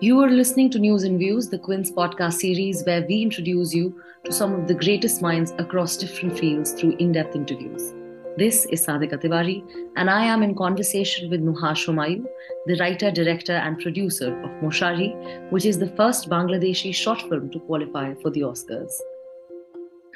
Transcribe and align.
You 0.00 0.20
are 0.20 0.30
listening 0.30 0.70
to 0.70 0.78
News 0.78 1.02
and 1.02 1.18
Views, 1.18 1.48
the 1.48 1.58
Quint 1.58 1.88
podcast 1.88 2.34
series 2.34 2.84
where 2.84 3.04
we 3.08 3.20
introduce 3.20 3.74
you 3.74 4.00
to 4.22 4.30
some 4.30 4.54
of 4.54 4.68
the 4.68 4.74
greatest 4.74 5.20
minds 5.20 5.52
across 5.58 5.96
different 5.96 6.38
fields 6.38 6.70
through 6.70 6.92
in 7.00 7.10
depth 7.10 7.34
interviews. 7.34 7.94
This 8.36 8.64
is 8.66 8.86
Sadhika 8.86 9.20
Tiwari, 9.20 9.64
and 9.96 10.08
I 10.08 10.24
am 10.24 10.44
in 10.44 10.54
conversation 10.54 11.28
with 11.30 11.40
Nuhash 11.40 11.84
Humayun, 11.88 12.24
the 12.66 12.76
writer, 12.78 13.10
director, 13.10 13.54
and 13.54 13.80
producer 13.80 14.40
of 14.44 14.50
Moshari, 14.62 15.50
which 15.50 15.64
is 15.64 15.80
the 15.80 15.90
first 15.96 16.30
Bangladeshi 16.30 16.94
short 16.94 17.20
film 17.22 17.50
to 17.50 17.58
qualify 17.58 18.14
for 18.22 18.30
the 18.30 18.42
Oscars. 18.42 18.92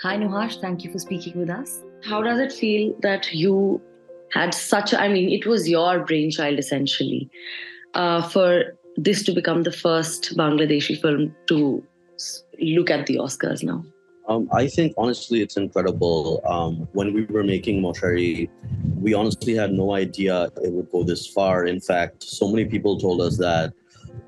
Hi, 0.03 0.17
Nuhash, 0.17 0.61
thank 0.61 0.85
you 0.85 0.93
for 0.93 1.01
speaking 1.01 1.37
with 1.37 1.51
us. 1.51 1.83
How 2.05 2.23
does 2.23 2.39
it 2.39 2.53
feel 2.53 2.95
that 3.01 3.35
you 3.35 3.83
had 4.31 4.55
such, 4.55 4.95
I 4.95 5.09
mean, 5.09 5.29
it 5.31 5.45
was 5.45 5.69
your 5.69 6.05
brainchild 6.05 6.61
essentially, 6.61 7.29
uh, 7.95 8.23
for 8.29 8.77
this 8.97 9.23
to 9.25 9.33
become 9.33 9.63
the 9.63 9.73
first 9.73 10.37
Bangladeshi 10.37 11.01
film 11.01 11.35
to 11.47 11.83
look 12.61 12.91
at 12.91 13.07
the 13.07 13.17
Oscars 13.17 13.63
now? 13.63 13.85
Um, 14.29 14.49
I 14.53 14.69
think 14.69 14.95
honestly, 14.97 15.43
it's 15.43 15.57
incredible. 15.57 16.41
Um, 16.47 16.89
when 16.93 17.13
we 17.13 17.25
were 17.25 17.43
making 17.43 17.83
Moshari, 17.83 18.49
we 19.01 19.15
honestly 19.15 19.55
had 19.55 19.73
no 19.73 19.95
idea 19.95 20.49
it 20.63 20.73
would 20.73 20.91
go 20.91 21.03
this 21.03 21.27
far. 21.27 21.67
In 21.67 21.81
fact, 21.81 22.23
so 22.23 22.49
many 22.49 22.65
people 22.65 22.99
told 22.99 23.21
us 23.21 23.37
that 23.39 23.73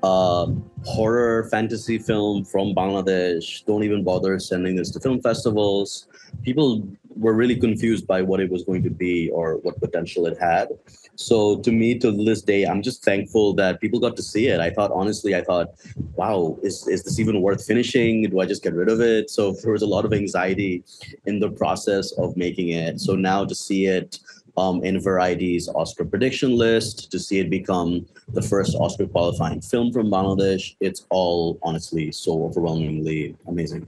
uh, 0.03 0.47
horror 0.83 1.47
fantasy 1.49 1.97
film 1.97 2.43
from 2.43 2.75
Bangladesh, 2.75 3.65
don't 3.65 3.83
even 3.83 4.03
bother 4.03 4.37
sending 4.39 4.75
this 4.75 4.91
to 4.91 4.99
film 4.99 5.21
festivals. 5.21 6.07
People 6.43 6.87
were 7.15 7.33
really 7.33 7.55
confused 7.55 8.05
by 8.05 8.21
what 8.21 8.39
it 8.39 8.51
was 8.51 8.63
going 8.63 8.83
to 8.83 8.89
be 8.89 9.29
or 9.29 9.57
what 9.57 9.79
potential 9.79 10.25
it 10.25 10.37
had. 10.37 10.67
So 11.15 11.59
to 11.59 11.71
me, 11.71 11.97
to 11.99 12.11
this 12.11 12.41
day, 12.41 12.65
I'm 12.65 12.81
just 12.81 13.03
thankful 13.03 13.53
that 13.55 13.79
people 13.79 13.99
got 13.99 14.15
to 14.17 14.23
see 14.23 14.47
it. 14.47 14.59
I 14.59 14.69
thought, 14.69 14.91
honestly, 14.91 15.35
I 15.35 15.41
thought, 15.41 15.69
wow, 16.15 16.57
is, 16.61 16.87
is 16.87 17.03
this 17.03 17.19
even 17.19 17.41
worth 17.41 17.65
finishing? 17.65 18.29
Do 18.29 18.39
I 18.39 18.45
just 18.45 18.63
get 18.63 18.73
rid 18.73 18.89
of 18.89 19.01
it? 19.01 19.29
So 19.29 19.53
there 19.53 19.71
was 19.71 19.81
a 19.81 19.87
lot 19.87 20.05
of 20.05 20.13
anxiety 20.13 20.83
in 21.25 21.39
the 21.39 21.49
process 21.49 22.11
of 22.13 22.35
making 22.35 22.69
it. 22.69 22.99
So 22.99 23.15
now 23.15 23.45
to 23.45 23.55
see 23.55 23.85
it 23.85 24.19
um, 24.57 24.83
in 24.83 25.01
Variety's 25.01 25.67
Oscar 25.69 26.05
prediction 26.05 26.57
list, 26.57 27.11
to 27.11 27.19
see 27.19 27.39
it 27.39 27.49
become 27.49 28.05
the 28.29 28.41
first 28.41 28.75
Oscar 28.75 29.07
qualifying 29.07 29.61
film 29.61 29.91
from 29.91 30.07
Bangladesh, 30.07 30.75
it's 30.79 31.05
all 31.09 31.59
honestly 31.63 32.11
so 32.11 32.43
overwhelmingly 32.45 33.35
amazing. 33.47 33.87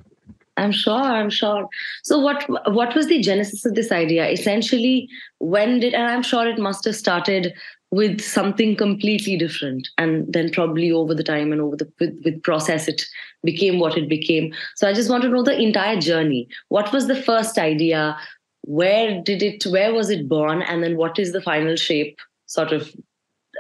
I'm 0.58 0.72
sure. 0.72 0.94
I'm 0.94 1.30
sure. 1.30 1.70
So, 2.04 2.18
what 2.20 2.44
what 2.74 2.96
was 2.96 3.08
the 3.08 3.22
genesis 3.22 3.64
of 3.66 3.76
this 3.76 3.92
idea? 3.92 4.28
Essentially, 4.28 5.08
when 5.40 5.80
did 5.80 5.94
and 5.94 6.08
I'm 6.08 6.24
sure 6.24 6.48
it 6.48 6.60
must 6.60 6.84
have 6.86 6.96
started 6.96 7.54
with 7.92 8.20
something 8.20 8.76
completely 8.76 9.38
different, 9.38 9.88
and 9.98 10.32
then 10.34 10.52
probably 10.52 10.92
over 10.92 11.14
the 11.14 11.24
time 11.24 11.52
and 11.52 11.62
over 11.62 11.76
the 11.78 11.90
with, 12.00 12.20
with 12.26 12.44
process, 12.44 12.88
it 12.88 13.04
became 13.44 13.80
what 13.80 13.98
it 13.98 14.10
became. 14.10 14.54
So, 14.76 14.88
I 14.88 14.94
just 14.94 15.10
want 15.10 15.24
to 15.24 15.30
know 15.30 15.44
the 15.44 15.58
entire 15.58 16.02
journey. 16.02 16.48
What 16.70 16.92
was 16.92 17.08
the 17.08 17.22
first 17.22 17.58
idea? 17.58 18.18
Where 18.64 19.22
did 19.22 19.44
it? 19.44 19.64
Where 19.66 19.94
was 19.94 20.10
it 20.10 20.28
born? 20.28 20.64
And 20.64 20.84
then, 20.84 20.98
what 20.98 21.20
is 21.20 21.34
the 21.34 21.42
final 21.42 21.76
shape? 21.76 22.20
Sort 22.48 22.72
of. 22.72 22.92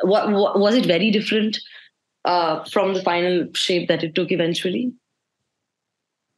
What, 0.03 0.31
what 0.31 0.59
was 0.59 0.75
it 0.75 0.85
very 0.85 1.09
different 1.09 1.57
uh, 2.25 2.63
from 2.65 2.93
the 2.93 3.01
final 3.01 3.47
shape 3.53 3.87
that 3.87 4.03
it 4.03 4.13
took 4.13 4.31
eventually? 4.31 4.91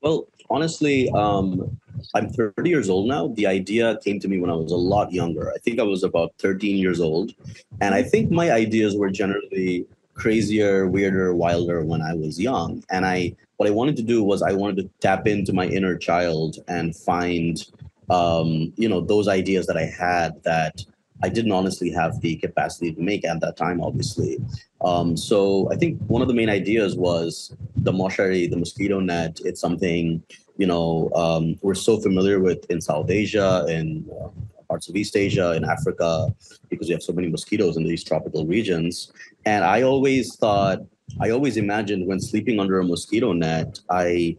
Well, 0.01 0.29
honestly, 0.49 1.09
um, 1.11 1.77
I'm 2.15 2.29
30 2.29 2.69
years 2.69 2.89
old 2.89 3.07
now. 3.07 3.27
The 3.27 3.47
idea 3.47 3.99
came 4.03 4.19
to 4.21 4.27
me 4.27 4.39
when 4.39 4.49
I 4.49 4.55
was 4.55 4.71
a 4.71 4.77
lot 4.77 5.11
younger. 5.11 5.51
I 5.51 5.57
think 5.57 5.79
I 5.79 5.83
was 5.83 6.03
about 6.03 6.33
13 6.39 6.77
years 6.77 6.99
old. 6.99 7.33
And 7.81 7.93
I 7.93 8.03
think 8.03 8.31
my 8.31 8.51
ideas 8.51 8.95
were 8.95 9.09
generally 9.09 9.85
crazier, 10.13 10.87
weirder, 10.87 11.33
wilder 11.35 11.83
when 11.83 12.01
I 12.01 12.13
was 12.13 12.39
young. 12.39 12.83
And 12.89 13.05
I 13.05 13.35
what 13.57 13.67
I 13.67 13.71
wanted 13.71 13.97
to 13.97 14.03
do 14.03 14.23
was 14.23 14.41
I 14.41 14.53
wanted 14.53 14.77
to 14.77 14.89
tap 15.01 15.27
into 15.27 15.51
my 15.51 15.65
inner 15.65 15.97
child 15.97 16.57
and 16.69 16.95
find 16.95 17.61
um, 18.09 18.73
you 18.75 18.89
know, 18.89 19.01
those 19.01 19.27
ideas 19.27 19.67
that 19.67 19.77
I 19.77 19.85
had 19.85 20.41
that 20.43 20.83
I 21.21 21.29
didn't 21.29 21.51
honestly 21.51 21.91
have 21.91 22.21
the 22.21 22.37
capacity 22.37 22.93
to 22.93 23.01
make 23.01 23.25
at 23.25 23.41
that 23.41 23.57
time, 23.57 23.81
obviously. 23.81 24.37
Um, 24.81 25.17
so 25.17 25.69
I 25.71 25.75
think 25.75 25.99
one 26.07 26.21
of 26.21 26.27
the 26.27 26.33
main 26.33 26.49
ideas 26.49 26.95
was 26.95 27.53
the 27.75 27.91
moshari, 27.91 28.49
the 28.49 28.57
mosquito 28.57 28.99
net. 28.99 29.39
It's 29.43 29.59
something, 29.59 30.23
you 30.59 30.67
know, 30.67 31.09
um, 31.15 31.55
we're 31.61 31.73
so 31.73 31.97
familiar 32.01 32.41
with 32.41 32.69
in 32.69 32.81
South 32.81 33.09
Asia 33.09 33.65
and 33.69 34.07
uh, 34.11 34.27
parts 34.67 34.89
of 34.89 34.95
East 34.97 35.15
Asia 35.15 35.51
and 35.51 35.63
Africa 35.63 36.27
because 36.67 36.87
we 36.89 36.93
have 36.93 37.01
so 37.01 37.13
many 37.13 37.29
mosquitoes 37.29 37.77
in 37.77 37.85
these 37.85 38.03
tropical 38.03 38.45
regions. 38.45 39.13
And 39.45 39.63
I 39.63 39.83
always 39.83 40.35
thought, 40.35 40.79
I 41.21 41.29
always 41.29 41.55
imagined 41.55 42.05
when 42.05 42.19
sleeping 42.19 42.59
under 42.59 42.77
a 42.77 42.83
mosquito 42.83 43.31
net, 43.31 43.79
I 43.89 44.35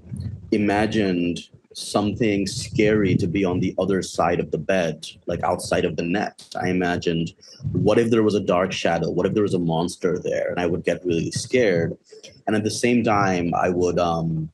imagined 0.53 1.41
something 1.73 2.47
scary 2.47 3.15
to 3.15 3.27
be 3.27 3.43
on 3.47 3.59
the 3.59 3.75
other 3.79 4.03
side 4.03 4.41
of 4.41 4.51
the 4.51 4.59
bed, 4.59 5.07
like 5.25 5.43
outside 5.43 5.87
of 5.87 5.97
the 5.97 6.03
net. 6.03 6.47
I 6.61 6.69
imagined, 6.69 7.33
what 7.73 7.99
if 7.99 8.11
there 8.11 8.23
was 8.23 8.35
a 8.35 8.41
dark 8.41 8.73
shadow? 8.73 9.11
What 9.11 9.25
if 9.25 9.33
there 9.33 9.45
was 9.45 9.55
a 9.55 9.59
monster 9.59 10.19
there? 10.19 10.51
And 10.51 10.61
I 10.61 10.67
would 10.67 10.85
get 10.85 11.03
really 11.03 11.31
scared. 11.31 11.97
And 12.47 12.55
at 12.55 12.65
the 12.65 12.71
same 12.71 13.03
time, 13.05 13.55
I 13.55 13.71
would, 13.71 13.99
um, 13.99 14.51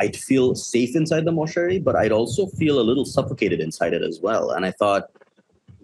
I'd 0.00 0.16
feel 0.16 0.54
safe 0.54 0.96
inside 0.96 1.26
the 1.26 1.30
moshari, 1.30 1.82
but 1.82 1.94
I'd 1.94 2.10
also 2.10 2.46
feel 2.46 2.80
a 2.80 2.88
little 2.90 3.04
suffocated 3.04 3.60
inside 3.60 3.92
it 3.92 4.02
as 4.02 4.18
well. 4.20 4.52
And 4.52 4.64
I 4.64 4.72
thought, 4.72 5.10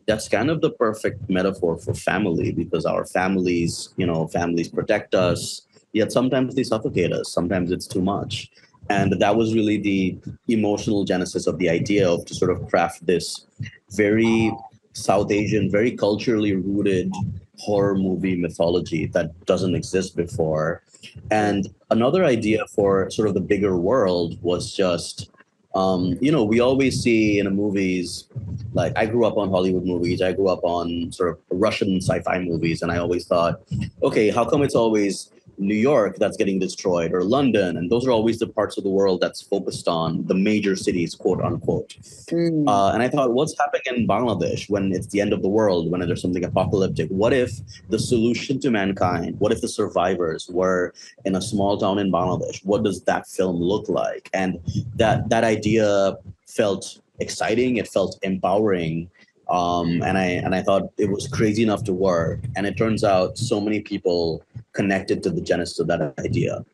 that's 0.07 0.29
kind 0.29 0.51
of 0.51 0.61
the 0.61 0.71
perfect 0.71 1.29
metaphor 1.29 1.77
for 1.79 1.93
family 1.93 2.53
because 2.53 2.87
our 2.87 3.05
families, 3.05 3.91
you 3.97 4.07
know, 4.07 4.27
families 4.29 4.69
protect 4.69 5.15
us, 5.15 5.67
yet 5.93 6.13
sometimes 6.13 6.55
they 6.55 6.63
suffocate 6.63 7.13
us. 7.13 7.33
Sometimes 7.33 7.71
it's 7.73 7.87
too 7.87 8.01
much. 8.01 8.51
And 8.89 9.21
that 9.21 9.37
was 9.37 9.55
really 9.55 9.79
the 9.79 10.17
emotional 10.49 11.05
genesis 11.05 11.47
of 11.47 11.59
the 11.59 11.69
idea 11.69 12.09
of 12.09 12.25
to 12.27 12.35
sort 12.35 12.53
of 12.53 12.69
craft 12.69 13.05
this 13.05 13.47
very 13.91 14.53
South 14.93 15.31
Asian, 15.31 15.71
very 15.71 15.91
culturally 15.91 16.55
rooted 16.55 17.13
horror 17.59 17.95
movie 17.95 18.37
mythology 18.37 19.07
that 19.07 19.45
doesn't 19.47 19.75
exist 19.75 20.17
before. 20.17 20.83
And 21.31 21.69
another 21.91 22.25
idea 22.25 22.67
for 22.75 23.11
sort 23.11 23.29
of 23.29 23.35
the 23.35 23.41
bigger 23.41 23.77
world 23.77 24.39
was 24.43 24.75
just, 24.75 25.31
um, 25.75 26.17
you 26.21 26.33
know, 26.33 26.45
we 26.45 26.61
always 26.61 27.03
see 27.03 27.39
in 27.39 27.45
the 27.45 27.51
movies, 27.51 28.25
like 28.73 28.93
I 28.97 29.07
grew 29.07 29.25
up 29.27 29.37
on 29.37 29.51
Hollywood 29.51 29.85
movies, 29.85 30.23
I 30.23 30.33
grew 30.33 30.49
up 30.49 30.61
on 30.63 31.13
sort 31.13 31.31
of 31.31 31.39
Russian 31.51 31.97
sci 32.01 32.21
fi 32.21 32.39
movies, 32.39 32.83
and 32.83 32.91
I 32.91 32.99
always 32.99 33.27
thought, 33.27 33.61
okay, 34.03 34.31
how 34.31 34.45
come 34.45 34.63
it's 34.63 34.75
always 34.75 35.31
New 35.59 35.75
York 35.75 36.17
that's 36.17 36.37
getting 36.37 36.59
destroyed 36.59 37.13
or 37.13 37.23
London. 37.23 37.77
And 37.77 37.91
those 37.91 38.07
are 38.07 38.11
always 38.11 38.39
the 38.39 38.47
parts 38.47 38.77
of 38.77 38.85
the 38.85 38.91
world 38.91 39.21
that's 39.21 39.43
focused 39.43 39.89
on 39.89 40.27
the 40.27 40.35
major 40.35 40.77
cities, 40.77 41.15
quote 41.15 41.41
unquote. 41.41 41.97
Mm. 42.31 42.69
Uh, 42.69 42.93
and 42.93 43.03
I 43.03 43.09
thought, 43.09 43.33
what's 43.33 43.55
happening 43.59 44.03
in 44.03 44.09
Bangladesh 44.09 44.69
when 44.69 44.93
it's 44.93 45.09
the 45.09 45.21
end 45.21 45.33
of 45.33 45.43
the 45.43 45.49
world, 45.49 45.91
when 45.91 46.01
there's 46.01 46.23
something 46.23 46.45
apocalyptic? 46.45 47.09
What 47.09 47.33
if 47.33 47.53
the 47.89 47.99
solution 47.99 48.61
to 48.61 48.71
mankind, 48.71 49.39
what 49.41 49.53
if 49.53 49.61
the 49.61 49.69
survivors 49.69 50.49
were 50.49 50.93
in 51.25 51.35
a 51.35 51.43
small 51.43 51.79
town 51.79 51.99
in 51.99 52.11
Bangladesh? 52.13 52.65
What 52.65 52.83
does 52.85 53.03
that 53.03 53.27
film 53.27 53.57
look 53.57 53.89
like? 53.89 54.31
And 54.33 54.61
that 54.95 55.29
that 55.31 55.45
idea 55.45 56.17
felt 56.47 57.01
exciting, 57.19 57.77
it 57.77 57.89
felt 57.89 58.19
empowering 58.23 59.11
um, 59.49 60.03
and 60.03 60.19
I 60.19 60.27
and 60.27 60.55
I 60.55 60.63
thought 60.63 60.91
it 60.97 61.11
was 61.11 61.29
crazy 61.29 61.63
enough 61.63 61.85
to 61.85 61.93
work. 61.93 62.41
And 62.57 62.67
it 62.67 62.77
turns 62.77 63.05
out 63.05 63.39
so 63.39 63.61
many 63.61 63.81
people 63.81 64.43
connected 64.77 65.23
to 65.25 65.31
the 65.31 65.41
genesis 65.41 65.81
of 65.81 65.89
that 65.89 66.15
idea. 66.19 66.65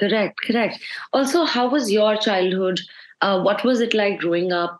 Correct, 0.00 0.38
correct. 0.46 0.78
Also, 1.12 1.44
how 1.44 1.68
was 1.68 1.90
your 1.90 2.16
childhood? 2.16 2.80
Uh, 3.20 3.40
what 3.42 3.64
was 3.64 3.80
it 3.80 3.94
like 3.94 4.20
growing 4.20 4.52
up? 4.52 4.78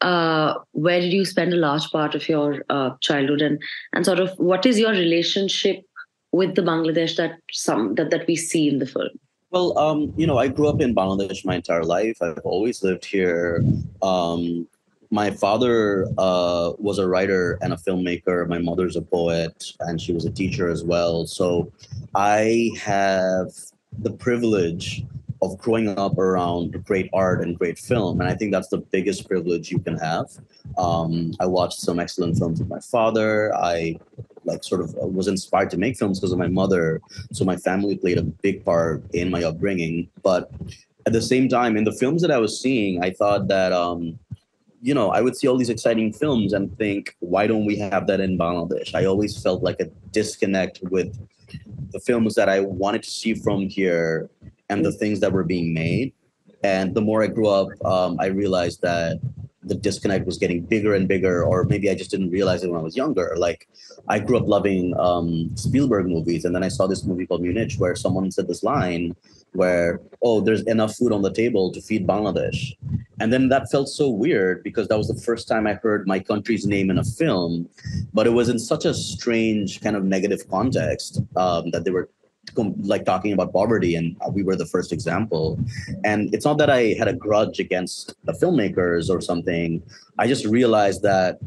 Uh, 0.00 0.54
where 0.72 1.00
did 1.00 1.12
you 1.12 1.24
spend 1.24 1.54
a 1.54 1.56
large 1.56 1.90
part 1.90 2.14
of 2.14 2.28
your 2.28 2.62
uh, 2.68 2.90
childhood, 3.00 3.40
and 3.40 3.58
and 3.94 4.04
sort 4.04 4.20
of 4.20 4.30
what 4.38 4.66
is 4.66 4.78
your 4.78 4.90
relationship 4.90 5.84
with 6.32 6.54
the 6.54 6.62
Bangladesh 6.62 7.16
that 7.16 7.38
some 7.50 7.94
that 7.94 8.10
that 8.10 8.26
we 8.26 8.36
see 8.36 8.68
in 8.68 8.78
the 8.78 8.86
film? 8.86 9.08
Well, 9.50 9.78
um, 9.78 10.12
you 10.16 10.26
know, 10.26 10.38
I 10.38 10.48
grew 10.48 10.68
up 10.68 10.80
in 10.80 10.94
Bangladesh 10.94 11.44
my 11.44 11.56
entire 11.56 11.84
life. 11.84 12.20
I've 12.20 12.44
always 12.44 12.82
lived 12.82 13.04
here. 13.06 13.64
Um, 14.02 14.68
my 15.10 15.30
father 15.30 16.06
uh, 16.18 16.72
was 16.78 16.98
a 16.98 17.08
writer 17.08 17.58
and 17.62 17.72
a 17.72 17.76
filmmaker. 17.76 18.48
My 18.48 18.58
mother's 18.58 18.96
a 18.96 19.02
poet, 19.02 19.72
and 19.80 20.00
she 20.00 20.12
was 20.12 20.24
a 20.24 20.30
teacher 20.30 20.68
as 20.68 20.84
well. 20.84 21.26
So 21.26 21.72
I 22.14 22.70
have 22.80 23.52
the 23.98 24.12
privilege 24.12 25.04
of 25.42 25.58
growing 25.58 25.88
up 25.98 26.18
around 26.18 26.84
great 26.84 27.10
art 27.12 27.42
and 27.42 27.58
great 27.58 27.78
film, 27.78 28.20
and 28.20 28.28
I 28.28 28.34
think 28.34 28.52
that's 28.52 28.68
the 28.68 28.78
biggest 28.78 29.28
privilege 29.28 29.70
you 29.70 29.78
can 29.78 29.96
have. 29.98 30.26
Um, 30.78 31.32
I 31.40 31.46
watched 31.46 31.80
some 31.80 32.00
excellent 32.00 32.38
films 32.38 32.58
with 32.58 32.68
my 32.68 32.80
father. 32.80 33.54
I 33.54 33.98
like 34.44 34.64
sort 34.64 34.80
of 34.80 34.94
was 34.94 35.28
inspired 35.28 35.70
to 35.70 35.76
make 35.76 35.96
films 35.96 36.18
because 36.18 36.32
of 36.32 36.38
my 36.38 36.46
mother. 36.46 37.00
So 37.32 37.44
my 37.44 37.56
family 37.56 37.96
played 37.96 38.18
a 38.18 38.22
big 38.22 38.64
part 38.64 39.02
in 39.12 39.30
my 39.30 39.42
upbringing. 39.42 40.08
But 40.22 40.50
at 41.06 41.12
the 41.12 41.22
same 41.22 41.48
time, 41.48 41.76
in 41.76 41.84
the 41.84 41.92
films 41.92 42.22
that 42.22 42.30
I 42.30 42.38
was 42.38 42.60
seeing, 42.60 43.02
I 43.02 43.10
thought 43.10 43.48
that 43.48 43.72
um, 43.72 44.18
you 44.86 44.94
know, 44.94 45.10
I 45.10 45.20
would 45.20 45.36
see 45.36 45.48
all 45.48 45.56
these 45.56 45.68
exciting 45.68 46.12
films 46.12 46.52
and 46.52 46.64
think, 46.78 47.16
why 47.18 47.48
don't 47.48 47.66
we 47.66 47.76
have 47.76 48.06
that 48.06 48.20
in 48.20 48.38
Bangladesh? 48.38 48.94
I 48.94 49.04
always 49.04 49.36
felt 49.36 49.64
like 49.64 49.80
a 49.80 49.86
disconnect 50.12 50.78
with 50.94 51.18
the 51.90 51.98
films 51.98 52.36
that 52.36 52.48
I 52.48 52.60
wanted 52.60 53.02
to 53.02 53.10
see 53.10 53.34
from 53.34 53.62
here 53.62 54.30
and 54.68 54.84
the 54.84 54.92
things 54.92 55.18
that 55.20 55.32
were 55.32 55.42
being 55.42 55.74
made. 55.74 56.12
And 56.62 56.94
the 56.94 57.00
more 57.00 57.24
I 57.24 57.26
grew 57.26 57.48
up, 57.48 57.66
um, 57.84 58.16
I 58.20 58.26
realized 58.26 58.80
that 58.82 59.18
the 59.64 59.74
disconnect 59.74 60.24
was 60.24 60.38
getting 60.38 60.60
bigger 60.60 60.94
and 60.94 61.08
bigger, 61.08 61.42
or 61.42 61.64
maybe 61.64 61.90
I 61.90 61.96
just 61.96 62.12
didn't 62.12 62.30
realize 62.30 62.62
it 62.62 62.70
when 62.70 62.78
I 62.78 62.84
was 62.84 62.96
younger. 62.96 63.34
Like 63.36 63.68
I 64.06 64.20
grew 64.20 64.36
up 64.38 64.46
loving 64.46 64.94
um, 65.00 65.50
Spielberg 65.56 66.06
movies, 66.06 66.44
and 66.44 66.54
then 66.54 66.62
I 66.62 66.68
saw 66.68 66.86
this 66.86 67.02
movie 67.02 67.26
called 67.26 67.42
Munich 67.42 67.72
where 67.78 67.96
someone 67.96 68.30
said 68.30 68.46
this 68.46 68.62
line 68.62 69.16
where, 69.52 70.00
oh, 70.22 70.40
there's 70.40 70.62
enough 70.62 70.94
food 70.94 71.10
on 71.10 71.22
the 71.22 71.32
table 71.32 71.72
to 71.72 71.80
feed 71.80 72.06
Bangladesh. 72.06 72.76
And 73.20 73.32
then 73.32 73.48
that 73.48 73.70
felt 73.70 73.88
so 73.88 74.10
weird 74.10 74.62
because 74.62 74.88
that 74.88 74.98
was 74.98 75.08
the 75.08 75.20
first 75.20 75.48
time 75.48 75.66
I 75.66 75.74
heard 75.74 76.06
my 76.06 76.20
country's 76.20 76.66
name 76.66 76.90
in 76.90 76.98
a 76.98 77.04
film, 77.04 77.68
but 78.12 78.26
it 78.26 78.30
was 78.30 78.48
in 78.48 78.58
such 78.58 78.84
a 78.84 78.92
strange 78.92 79.80
kind 79.80 79.96
of 79.96 80.04
negative 80.04 80.48
context 80.50 81.20
um, 81.36 81.70
that 81.70 81.84
they 81.84 81.90
were 81.90 82.10
like 82.56 83.04
talking 83.04 83.32
about 83.32 83.52
poverty 83.52 83.96
and 83.96 84.16
we 84.32 84.42
were 84.42 84.56
the 84.56 84.66
first 84.66 84.92
example. 84.92 85.58
And 86.04 86.32
it's 86.34 86.44
not 86.44 86.58
that 86.58 86.70
i 86.70 86.94
had 86.98 87.08
a 87.08 87.12
grudge 87.12 87.58
against 87.58 88.14
the 88.24 88.32
filmmakers 88.32 89.10
or 89.10 89.20
something. 89.20 89.82
I 90.18 90.26
just 90.26 90.46
realized 90.46 91.02
that 91.02 91.38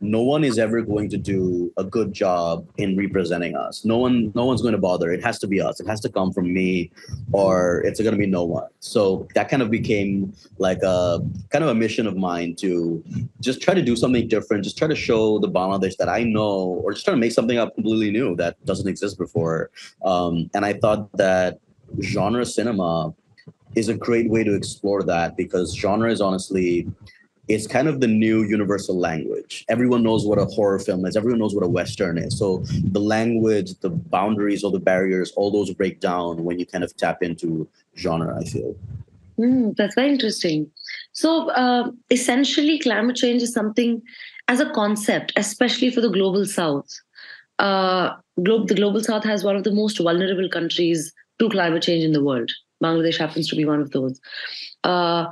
no 0.00 0.22
one 0.22 0.44
is 0.44 0.58
ever 0.58 0.80
going 0.80 1.10
to 1.10 1.18
do 1.18 1.72
a 1.76 1.84
good 1.84 2.12
job 2.12 2.66
in 2.78 2.96
representing 2.96 3.54
us. 3.54 3.84
No 3.84 3.98
one 3.98 4.32
no 4.34 4.46
one's 4.46 4.62
going 4.62 4.72
to 4.72 4.80
bother. 4.80 5.12
It 5.12 5.22
has 5.22 5.38
to 5.40 5.46
be 5.46 5.60
us. 5.60 5.78
It 5.78 5.86
has 5.86 6.00
to 6.00 6.08
come 6.08 6.32
from 6.32 6.52
me 6.52 6.90
or 7.32 7.82
it's 7.84 8.00
going 8.00 8.14
to 8.14 8.18
be 8.18 8.26
no 8.26 8.44
one. 8.44 8.68
So 8.80 9.28
that 9.34 9.48
kind 9.48 9.62
of 9.62 9.70
became 9.70 10.32
like 10.58 10.82
a 10.82 11.20
kind 11.50 11.62
of 11.62 11.70
a 11.70 11.74
mission 11.74 12.06
of 12.06 12.16
mine 12.16 12.54
to 12.56 13.02
just 13.40 13.60
try 13.60 13.74
to 13.74 13.82
do 13.82 13.94
something 13.94 14.26
different 14.26 14.64
just 14.64 14.78
try 14.78 14.88
to 14.88 14.94
show 14.94 15.38
the 15.38 15.48
bangladesh 15.48 15.96
that 15.96 16.08
i 16.08 16.22
know 16.22 16.80
or 16.82 16.92
just 16.92 17.04
try 17.04 17.12
to 17.12 17.20
make 17.20 17.32
something 17.32 17.58
up 17.58 17.74
completely 17.74 18.10
new 18.10 18.34
that 18.36 18.62
doesn't 18.64 18.88
exist 18.88 19.18
before. 19.18 19.70
Um, 20.04 20.50
and 20.54 20.64
i 20.64 20.72
thought 20.72 21.10
that 21.16 21.58
genre 22.00 22.46
cinema 22.46 23.12
is 23.74 23.88
a 23.88 23.94
great 23.94 24.28
way 24.30 24.42
to 24.44 24.54
explore 24.54 25.02
that 25.02 25.36
because 25.36 25.76
genre 25.76 26.10
is 26.10 26.20
honestly 26.20 26.88
it's 27.50 27.66
kind 27.66 27.88
of 27.88 28.00
the 28.00 28.06
new 28.06 28.44
universal 28.44 28.96
language. 28.96 29.64
Everyone 29.68 30.04
knows 30.04 30.24
what 30.24 30.38
a 30.38 30.44
horror 30.44 30.78
film 30.78 31.04
is. 31.04 31.16
Everyone 31.16 31.40
knows 31.40 31.52
what 31.52 31.64
a 31.64 31.68
western 31.68 32.16
is. 32.16 32.38
So 32.38 32.58
the 32.92 33.00
language, 33.00 33.74
the 33.80 33.90
boundaries, 33.90 34.62
all 34.62 34.70
the 34.70 34.78
barriers, 34.78 35.32
all 35.32 35.50
those 35.50 35.72
break 35.74 35.98
down 35.98 36.44
when 36.44 36.60
you 36.60 36.66
kind 36.66 36.84
of 36.84 36.96
tap 36.96 37.24
into 37.24 37.68
genre. 37.96 38.38
I 38.40 38.44
feel. 38.44 38.76
Mm, 39.36 39.74
that's 39.76 39.96
very 39.96 40.10
interesting. 40.10 40.70
So 41.12 41.50
uh, 41.50 41.90
essentially, 42.10 42.78
climate 42.78 43.16
change 43.16 43.42
is 43.42 43.52
something 43.52 44.00
as 44.46 44.60
a 44.60 44.70
concept, 44.70 45.32
especially 45.36 45.90
for 45.90 46.00
the 46.00 46.10
global 46.10 46.46
south. 46.46 46.88
Uh, 47.58 48.14
the 48.36 48.74
global 48.76 49.02
south 49.02 49.24
has 49.24 49.42
one 49.42 49.56
of 49.56 49.64
the 49.64 49.72
most 49.72 49.98
vulnerable 49.98 50.48
countries 50.48 51.12
to 51.40 51.48
climate 51.48 51.82
change 51.82 52.04
in 52.04 52.12
the 52.12 52.22
world. 52.22 52.50
Bangladesh 52.82 53.18
happens 53.18 53.48
to 53.48 53.56
be 53.56 53.64
one 53.64 53.80
of 53.80 53.90
those. 53.90 54.20
Uh, 54.84 55.26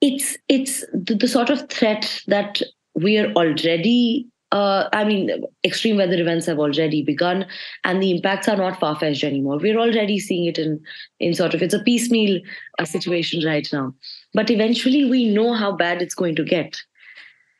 it's 0.00 0.36
it's 0.48 0.84
the, 0.92 1.14
the 1.14 1.28
sort 1.28 1.50
of 1.50 1.68
threat 1.68 2.22
that 2.26 2.62
we 2.94 3.18
are 3.18 3.32
already 3.32 4.26
uh, 4.52 4.88
I 4.92 5.04
mean, 5.04 5.44
extreme 5.64 5.96
weather 5.96 6.20
events 6.20 6.46
have 6.46 6.58
already 6.58 7.02
begun, 7.04 7.46
and 7.84 8.02
the 8.02 8.10
impacts 8.10 8.48
are 8.48 8.56
not 8.56 8.80
far 8.80 8.98
fetched 8.98 9.22
anymore. 9.22 9.58
We're 9.58 9.78
already 9.78 10.18
seeing 10.18 10.46
it 10.46 10.58
in 10.58 10.80
in 11.20 11.34
sort 11.34 11.54
of 11.54 11.62
it's 11.62 11.74
a 11.74 11.82
piecemeal 11.82 12.40
uh, 12.78 12.84
situation 12.84 13.44
right 13.44 13.68
now, 13.72 13.94
but 14.34 14.50
eventually 14.50 15.04
we 15.04 15.32
know 15.32 15.52
how 15.52 15.72
bad 15.72 16.02
it's 16.02 16.14
going 16.14 16.34
to 16.36 16.44
get. 16.44 16.80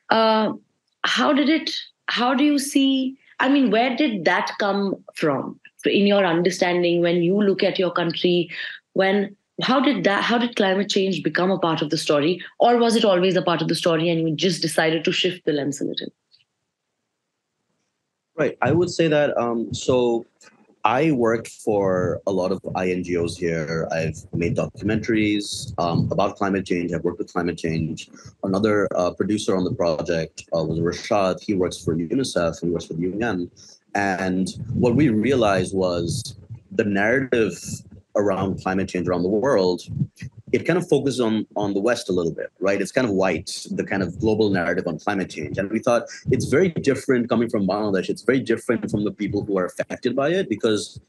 Uh, 0.09 0.53
how 1.03 1.31
did 1.31 1.47
it? 1.47 1.71
How 2.07 2.33
do 2.33 2.43
you 2.43 2.59
see? 2.59 3.17
I 3.39 3.47
mean, 3.47 3.71
where 3.71 3.95
did 3.95 4.25
that 4.25 4.51
come 4.59 5.01
from 5.15 5.59
in 5.85 6.05
your 6.05 6.25
understanding 6.25 7.01
when 7.01 7.23
you 7.23 7.41
look 7.41 7.63
at 7.63 7.79
your 7.79 7.91
country? 7.91 8.49
When 8.93 9.37
how 9.63 9.79
did 9.79 10.03
that 10.03 10.23
how 10.23 10.37
did 10.37 10.55
climate 10.55 10.89
change 10.89 11.23
become 11.23 11.51
a 11.51 11.59
part 11.59 11.81
of 11.81 11.89
the 11.89 11.97
story? 11.97 12.41
Or 12.59 12.77
was 12.77 12.95
it 12.95 13.05
always 13.05 13.35
a 13.35 13.41
part 13.41 13.61
of 13.61 13.67
the 13.67 13.75
story 13.75 14.09
and 14.09 14.27
you 14.27 14.35
just 14.35 14.61
decided 14.61 15.03
to 15.05 15.11
shift 15.11 15.45
the 15.45 15.53
lens 15.53 15.81
a 15.81 15.85
little? 15.85 16.09
Right. 18.35 18.57
I 18.61 18.71
would 18.71 18.89
say 18.89 19.07
that 19.07 19.37
um, 19.37 19.73
so 19.73 20.25
i 20.83 21.11
worked 21.11 21.47
for 21.47 22.21
a 22.25 22.31
lot 22.31 22.51
of 22.51 22.59
ingos 22.63 23.37
here. 23.37 23.87
I've 23.91 24.17
made 24.33 24.55
documentaries 24.55 25.73
um, 25.77 26.09
about 26.11 26.37
climate 26.37 26.65
change. 26.65 26.91
I've 26.91 27.03
worked 27.03 27.19
with 27.19 27.31
climate 27.31 27.57
change. 27.57 28.09
Another 28.43 28.87
uh, 28.95 29.11
producer 29.11 29.55
on 29.55 29.63
the 29.63 29.75
project 29.75 30.43
uh, 30.55 30.63
was 30.63 30.79
rashad. 30.79 31.39
He 31.39 31.53
works 31.53 31.77
for 31.77 31.95
unicef. 31.95 32.59
He 32.61 32.69
works 32.69 32.85
for 32.85 32.95
the 32.95 33.05
un 33.21 33.51
and 33.93 34.49
what 34.73 34.95
we 34.95 35.09
realized 35.09 35.75
was 35.75 36.35
the 36.71 36.85
narrative 36.85 37.59
around 38.15 38.61
climate 38.61 38.89
change 38.89 39.07
around 39.07 39.23
the 39.23 39.29
world, 39.29 39.81
it 40.51 40.65
kind 40.65 40.77
of 40.77 40.87
focuses 40.87 41.19
on 41.19 41.47
on 41.55 41.73
the 41.73 41.79
West 41.79 42.09
a 42.09 42.11
little 42.11 42.33
bit, 42.33 42.51
right? 42.59 42.81
It's 42.81 42.91
kind 42.91 43.07
of 43.07 43.13
white, 43.13 43.67
the 43.71 43.85
kind 43.85 44.03
of 44.03 44.19
global 44.19 44.49
narrative 44.49 44.87
on 44.87 44.99
climate 44.99 45.29
change, 45.29 45.57
and 45.57 45.69
we 45.71 45.79
thought 45.79 46.03
it's 46.29 46.45
very 46.45 46.69
different 46.69 47.29
coming 47.29 47.49
from 47.49 47.67
Bangladesh. 47.67 48.09
It's 48.09 48.23
very 48.23 48.39
different 48.39 48.89
from 48.91 49.03
the 49.03 49.11
people 49.11 49.45
who 49.45 49.57
are 49.57 49.65
affected 49.65 50.15
by 50.15 50.29
it 50.29 50.49
because, 50.49 50.99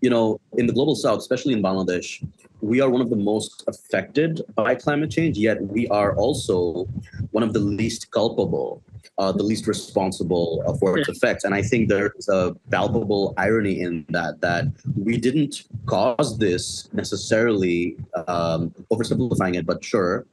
you 0.00 0.10
know, 0.10 0.40
in 0.54 0.66
the 0.66 0.72
global 0.72 0.94
South, 0.94 1.18
especially 1.18 1.52
in 1.52 1.62
Bangladesh, 1.62 2.26
we 2.60 2.80
are 2.80 2.90
one 2.90 3.00
of 3.00 3.10
the 3.10 3.16
most 3.16 3.64
affected 3.66 4.42
by 4.54 4.74
climate 4.74 5.10
change. 5.10 5.38
Yet 5.38 5.62
we 5.62 5.86
are 5.88 6.16
also 6.16 6.88
one 7.30 7.42
of 7.42 7.52
the 7.52 7.60
least 7.60 8.10
culpable 8.10 8.82
uh, 9.18 9.32
the 9.32 9.42
least 9.42 9.66
responsible 9.66 10.62
uh, 10.66 10.74
for 10.74 10.98
its 10.98 11.08
effects. 11.08 11.44
And 11.44 11.54
I 11.54 11.62
think 11.62 11.88
there's 11.88 12.28
a 12.28 12.54
palpable 12.70 13.34
irony 13.36 13.80
in 13.80 14.04
that, 14.10 14.40
that 14.40 14.66
we 14.96 15.16
didn't 15.16 15.64
cause 15.86 16.38
this 16.38 16.88
necessarily, 16.92 17.96
um, 18.28 18.74
oversimplifying 18.92 19.56
it, 19.56 19.66
but 19.66 19.82
sure. 19.84 20.26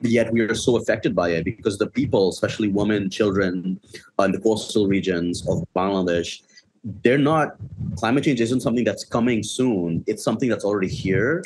Yet 0.00 0.32
we 0.32 0.40
are 0.40 0.54
so 0.54 0.76
affected 0.76 1.14
by 1.14 1.30
it 1.30 1.44
because 1.44 1.78
the 1.78 1.86
people, 1.86 2.28
especially 2.28 2.68
women, 2.68 3.08
children 3.08 3.80
uh, 4.18 4.24
in 4.24 4.32
the 4.32 4.40
coastal 4.40 4.86
regions 4.86 5.46
of 5.48 5.64
Bangladesh, 5.74 6.42
they're 7.02 7.18
not 7.18 7.56
climate 7.96 8.24
change 8.24 8.40
isn't 8.40 8.60
something 8.60 8.84
that's 8.84 9.04
coming 9.04 9.42
soon. 9.42 10.04
It's 10.06 10.22
something 10.22 10.48
that's 10.48 10.64
already 10.64 10.88
here. 10.88 11.42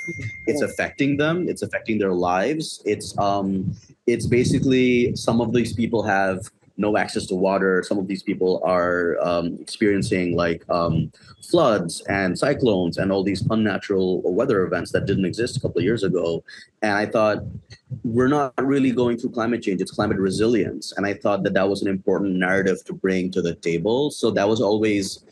It's 0.46 0.62
affecting 0.62 1.16
them. 1.16 1.48
It's 1.48 1.62
affecting 1.62 1.98
their 1.98 2.12
lives. 2.12 2.82
It's 2.84 3.16
um 3.18 3.72
it's 4.06 4.26
basically 4.26 5.14
some 5.14 5.40
of 5.40 5.52
these 5.52 5.72
people 5.72 6.02
have 6.02 6.50
no 6.78 6.96
access 6.96 7.26
to 7.26 7.34
water. 7.34 7.82
Some 7.86 7.98
of 7.98 8.06
these 8.06 8.22
people 8.22 8.62
are 8.64 9.18
um, 9.20 9.58
experiencing 9.60 10.36
like 10.36 10.64
um, 10.70 11.12
floods 11.50 12.02
and 12.08 12.38
cyclones 12.38 12.96
and 12.96 13.10
all 13.10 13.24
these 13.24 13.44
unnatural 13.50 14.22
weather 14.22 14.62
events 14.62 14.92
that 14.92 15.04
didn't 15.04 15.24
exist 15.24 15.56
a 15.56 15.60
couple 15.60 15.78
of 15.78 15.84
years 15.84 16.04
ago. 16.04 16.42
And 16.80 16.92
I 16.92 17.06
thought, 17.06 17.38
we're 18.04 18.28
not 18.28 18.54
really 18.58 18.92
going 18.92 19.18
through 19.18 19.30
climate 19.30 19.62
change, 19.62 19.80
it's 19.80 19.90
climate 19.90 20.18
resilience. 20.18 20.92
And 20.96 21.04
I 21.04 21.14
thought 21.14 21.42
that 21.42 21.54
that 21.54 21.68
was 21.68 21.82
an 21.82 21.88
important 21.88 22.36
narrative 22.36 22.84
to 22.84 22.92
bring 22.92 23.30
to 23.32 23.42
the 23.42 23.56
table. 23.56 24.10
So 24.10 24.30
that 24.30 24.48
was 24.48 24.60
always 24.60 25.24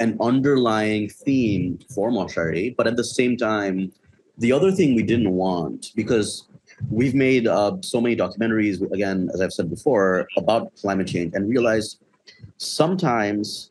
an 0.00 0.16
underlying 0.20 1.08
theme 1.08 1.78
for 1.94 2.10
Moshari. 2.10 2.74
But 2.76 2.86
at 2.86 2.96
the 2.96 3.04
same 3.04 3.36
time, 3.36 3.92
the 4.38 4.52
other 4.52 4.72
thing 4.72 4.94
we 4.94 5.02
didn't 5.02 5.32
want, 5.32 5.92
because 5.94 6.47
we've 6.90 7.14
made 7.14 7.46
uh, 7.46 7.76
so 7.82 8.00
many 8.00 8.16
documentaries 8.16 8.80
again 8.92 9.28
as 9.34 9.40
i've 9.40 9.52
said 9.52 9.68
before 9.70 10.26
about 10.36 10.74
climate 10.76 11.06
change 11.06 11.34
and 11.34 11.48
realized 11.48 12.00
sometimes 12.56 13.70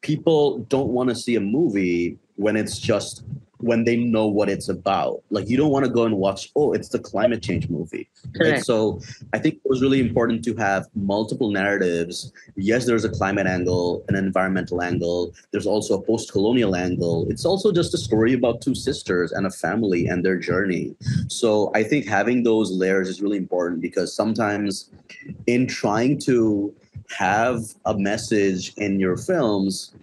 people 0.00 0.58
don't 0.68 0.88
want 0.88 1.08
to 1.08 1.14
see 1.14 1.36
a 1.36 1.40
movie 1.40 2.16
when 2.36 2.56
it's 2.56 2.78
just 2.78 3.24
when 3.58 3.84
they 3.84 3.96
know 3.96 4.26
what 4.26 4.48
it's 4.48 4.68
about. 4.68 5.22
Like 5.30 5.48
you 5.48 5.56
don't 5.56 5.70
want 5.70 5.84
to 5.84 5.90
go 5.90 6.04
and 6.04 6.16
watch, 6.16 6.50
oh, 6.56 6.72
it's 6.72 6.88
the 6.88 6.98
climate 6.98 7.42
change 7.42 7.68
movie. 7.68 8.08
Right? 8.40 8.64
So 8.64 9.00
I 9.32 9.38
think 9.38 9.56
it 9.56 9.68
was 9.68 9.82
really 9.82 10.00
important 10.00 10.44
to 10.44 10.54
have 10.56 10.86
multiple 10.94 11.50
narratives. 11.50 12.32
Yes, 12.56 12.86
there's 12.86 13.04
a 13.04 13.08
climate 13.08 13.46
angle, 13.46 14.04
an 14.08 14.14
environmental 14.14 14.82
angle. 14.82 15.34
There's 15.50 15.66
also 15.66 15.98
a 15.98 16.02
post-colonial 16.02 16.76
angle. 16.76 17.26
It's 17.30 17.44
also 17.44 17.72
just 17.72 17.94
a 17.94 17.98
story 17.98 18.32
about 18.32 18.60
two 18.60 18.74
sisters 18.74 19.32
and 19.32 19.46
a 19.46 19.50
family 19.50 20.06
and 20.06 20.24
their 20.24 20.38
journey. 20.38 20.94
So 21.28 21.72
I 21.74 21.82
think 21.82 22.06
having 22.06 22.42
those 22.42 22.70
layers 22.70 23.08
is 23.08 23.20
really 23.20 23.38
important 23.38 23.80
because 23.80 24.14
sometimes 24.14 24.90
in 25.46 25.66
trying 25.66 26.18
to 26.20 26.74
have 27.16 27.62
a 27.86 27.96
message 27.96 28.74
in 28.76 29.00
your 29.00 29.16
films, 29.16 29.94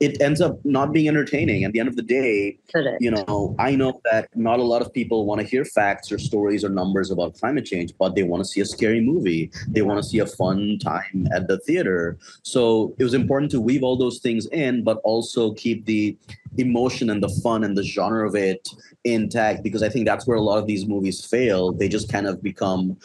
it 0.00 0.20
ends 0.20 0.40
up 0.40 0.64
not 0.64 0.92
being 0.92 1.08
entertaining. 1.08 1.64
At 1.64 1.72
the 1.72 1.80
end 1.80 1.88
of 1.88 1.96
the 1.96 2.02
day, 2.02 2.58
Correct. 2.72 2.98
you 3.00 3.10
know, 3.10 3.56
I 3.58 3.74
know 3.74 4.00
that 4.10 4.28
not 4.36 4.60
a 4.60 4.62
lot 4.62 4.80
of 4.80 4.92
people 4.92 5.26
want 5.26 5.40
to 5.40 5.46
hear 5.46 5.64
facts 5.64 6.12
or 6.12 6.18
stories 6.18 6.64
or 6.64 6.68
numbers 6.68 7.10
about 7.10 7.34
climate 7.34 7.64
change, 7.64 7.92
but 7.98 8.14
they 8.14 8.22
want 8.22 8.42
to 8.42 8.48
see 8.48 8.60
a 8.60 8.64
scary 8.64 9.00
movie. 9.00 9.50
They 9.68 9.82
want 9.82 10.02
to 10.02 10.08
see 10.08 10.20
a 10.20 10.26
fun 10.26 10.78
time 10.78 11.26
at 11.32 11.48
the 11.48 11.58
theater. 11.60 12.16
So 12.42 12.94
it 12.98 13.04
was 13.04 13.14
important 13.14 13.50
to 13.52 13.60
weave 13.60 13.82
all 13.82 13.96
those 13.96 14.18
things 14.18 14.46
in, 14.46 14.84
but 14.84 14.98
also 15.02 15.52
keep 15.54 15.84
the 15.86 16.16
emotion 16.56 17.10
and 17.10 17.22
the 17.22 17.28
fun 17.42 17.64
and 17.64 17.76
the 17.76 17.84
genre 17.84 18.26
of 18.26 18.34
it 18.34 18.68
intact 19.04 19.62
because 19.62 19.82
I 19.82 19.88
think 19.88 20.06
that's 20.06 20.26
where 20.26 20.36
a 20.36 20.42
lot 20.42 20.58
of 20.58 20.66
these 20.66 20.86
movies 20.86 21.24
fail. 21.24 21.72
They 21.72 21.88
just 21.88 22.10
kind 22.10 22.26
of 22.26 22.42
become 22.42 22.96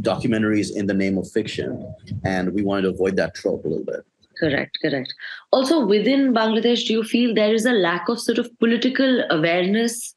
documentaries 0.00 0.74
in 0.74 0.86
the 0.86 0.94
name 0.94 1.16
of 1.16 1.30
fiction. 1.30 1.94
And 2.24 2.52
we 2.52 2.62
wanted 2.62 2.82
to 2.82 2.88
avoid 2.90 3.16
that 3.16 3.34
trope 3.34 3.64
a 3.64 3.68
little 3.68 3.84
bit. 3.84 4.04
Correct, 4.38 4.78
correct. 4.82 5.14
Also, 5.52 5.84
within 5.84 6.32
Bangladesh, 6.32 6.86
do 6.86 6.92
you 6.92 7.04
feel 7.04 7.34
there 7.34 7.54
is 7.54 7.66
a 7.66 7.72
lack 7.72 8.08
of 8.08 8.20
sort 8.20 8.38
of 8.38 8.50
political 8.58 9.24
awareness 9.30 10.14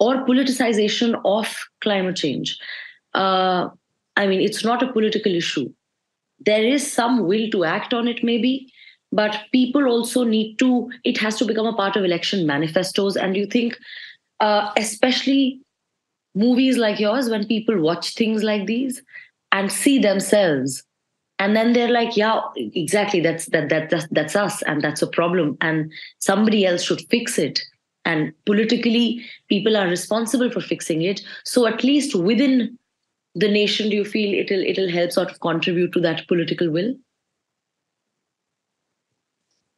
or 0.00 0.26
politicization 0.26 1.20
of 1.24 1.54
climate 1.80 2.16
change? 2.16 2.58
Uh, 3.14 3.68
I 4.16 4.26
mean, 4.26 4.40
it's 4.40 4.64
not 4.64 4.82
a 4.82 4.92
political 4.92 5.34
issue. 5.34 5.72
There 6.44 6.64
is 6.64 6.90
some 6.90 7.26
will 7.26 7.50
to 7.50 7.64
act 7.64 7.92
on 7.92 8.08
it, 8.08 8.24
maybe, 8.24 8.72
but 9.12 9.38
people 9.52 9.86
also 9.86 10.24
need 10.24 10.58
to, 10.58 10.90
it 11.04 11.18
has 11.18 11.36
to 11.36 11.44
become 11.44 11.66
a 11.66 11.74
part 11.74 11.96
of 11.96 12.04
election 12.04 12.46
manifestos. 12.46 13.16
And 13.16 13.36
you 13.36 13.46
think, 13.46 13.78
uh, 14.40 14.72
especially 14.76 15.60
movies 16.34 16.78
like 16.78 16.98
yours, 16.98 17.28
when 17.28 17.46
people 17.46 17.80
watch 17.80 18.14
things 18.14 18.42
like 18.42 18.66
these 18.66 19.02
and 19.52 19.70
see 19.70 19.98
themselves 19.98 20.82
and 21.40 21.56
then 21.56 21.72
they're 21.72 21.90
like 21.90 22.16
yeah 22.16 22.40
exactly. 22.56 23.20
That's 23.20 23.46
that, 23.46 23.70
that 23.70 23.90
that's, 23.90 24.06
that's 24.10 24.36
us 24.36 24.62
and 24.62 24.82
that's 24.82 25.02
a 25.02 25.06
problem 25.06 25.56
and 25.60 25.90
somebody 26.18 26.66
else 26.66 26.84
should 26.84 27.00
fix 27.10 27.38
it. 27.38 27.58
And 28.04 28.32
politically 28.46 29.24
people 29.48 29.76
are 29.76 29.88
responsible 29.88 30.50
for 30.50 30.60
fixing 30.60 31.02
it. 31.02 31.22
So 31.44 31.66
at 31.66 31.82
least 31.82 32.14
within 32.14 32.78
the 33.34 33.48
nation 33.48 33.90
do 33.90 33.96
you 33.96 34.04
feel 34.04 34.38
it'll 34.38 34.60
it'll 34.60 34.90
help 34.90 35.12
sort 35.12 35.30
of 35.30 35.40
contribute 35.40 35.92
to 35.94 36.00
that 36.00 36.28
political 36.28 36.70
will? 36.70 36.94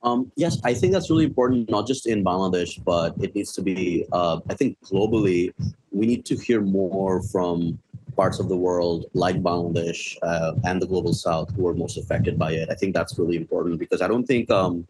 Um, 0.03 0.33
yes, 0.35 0.59
I 0.65 0.75
think 0.75 0.93
that's 0.93 1.11
really 1.11 1.27
important, 1.27 1.71
not 1.71 1.87
just 1.87 2.09
in 2.09 2.25
Bangladesh, 2.25 2.83
but 2.83 3.15
it 3.23 3.37
needs 3.37 3.53
to 3.53 3.63
be, 3.63 4.05
uh, 4.11 4.41
I 4.51 4.55
think 4.55 4.77
globally, 4.81 5.55
we 5.93 6.07
need 6.07 6.25
to 6.25 6.35
hear 6.35 6.61
more 6.61 7.23
from 7.23 7.79
parts 8.17 8.39
of 8.39 8.49
the 8.49 8.57
world 8.57 9.07
like 9.15 9.43
Bangladesh 9.43 10.17
uh, 10.23 10.53
and 10.65 10.81
the 10.81 10.87
global 10.87 11.15
south 11.15 11.55
who 11.55 11.67
are 11.67 11.75
most 11.75 11.97
affected 11.97 12.39
by 12.39 12.53
it. 12.53 12.69
I 12.71 12.75
think 12.75 12.95
that's 12.95 13.19
really 13.19 13.37
important 13.37 13.79
because 13.79 14.03
I 14.03 14.09
don't 14.09 14.25
think 14.25 14.51
um, 14.51 14.87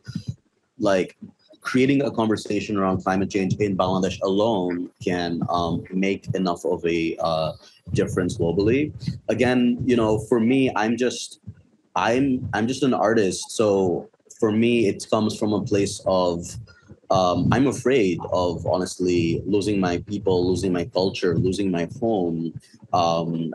like 0.79 1.17
creating 1.63 2.03
a 2.03 2.11
conversation 2.11 2.77
around 2.77 3.03
climate 3.03 3.31
change 3.31 3.55
in 3.55 3.77
Bangladesh 3.77 4.21
alone 4.23 4.91
can 5.03 5.43
um, 5.49 5.85
make 5.93 6.27
enough 6.35 6.65
of 6.65 6.85
a 6.85 7.17
uh, 7.21 7.53
difference 7.93 8.37
globally. 8.37 8.93
Again, 9.29 9.79
you 9.85 9.97
know, 9.97 10.19
for 10.19 10.41
me, 10.41 10.71
I'm 10.77 10.97
just 10.97 11.41
I'm 11.95 12.49
I'm 12.53 12.67
just 12.67 12.83
an 12.83 12.95
artist, 12.95 13.51
so 13.51 14.09
for 14.41 14.51
me, 14.51 14.89
it 14.89 15.07
comes 15.09 15.39
from 15.39 15.53
a 15.53 15.63
place 15.63 16.03
of 16.07 16.45
um, 17.13 17.49
I'm 17.53 17.67
afraid 17.67 18.19
of 18.33 18.67
honestly 18.67 19.43
losing 19.45 19.79
my 19.79 19.99
people, 19.99 20.49
losing 20.49 20.73
my 20.73 20.87
culture, 20.87 21.37
losing 21.37 21.71
my 21.71 21.87
home 22.01 22.59
um, 22.95 23.53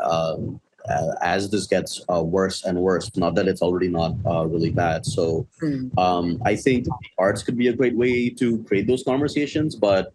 uh, 0.88 1.12
as 1.22 1.50
this 1.50 1.66
gets 1.66 2.02
uh, 2.08 2.22
worse 2.22 2.64
and 2.64 2.78
worse. 2.78 3.10
Not 3.18 3.34
that 3.34 3.48
it's 3.48 3.64
already 3.64 3.88
not 3.88 4.14
uh, 4.26 4.46
really 4.46 4.70
bad. 4.70 5.08
So 5.08 5.48
hmm. 5.60 5.88
um, 5.98 6.40
I 6.46 6.56
think 6.56 6.86
arts 7.18 7.42
could 7.42 7.58
be 7.58 7.68
a 7.68 7.74
great 7.74 7.96
way 7.96 8.30
to 8.30 8.64
create 8.66 8.86
those 8.86 9.04
conversations, 9.04 9.76
but 9.76 10.14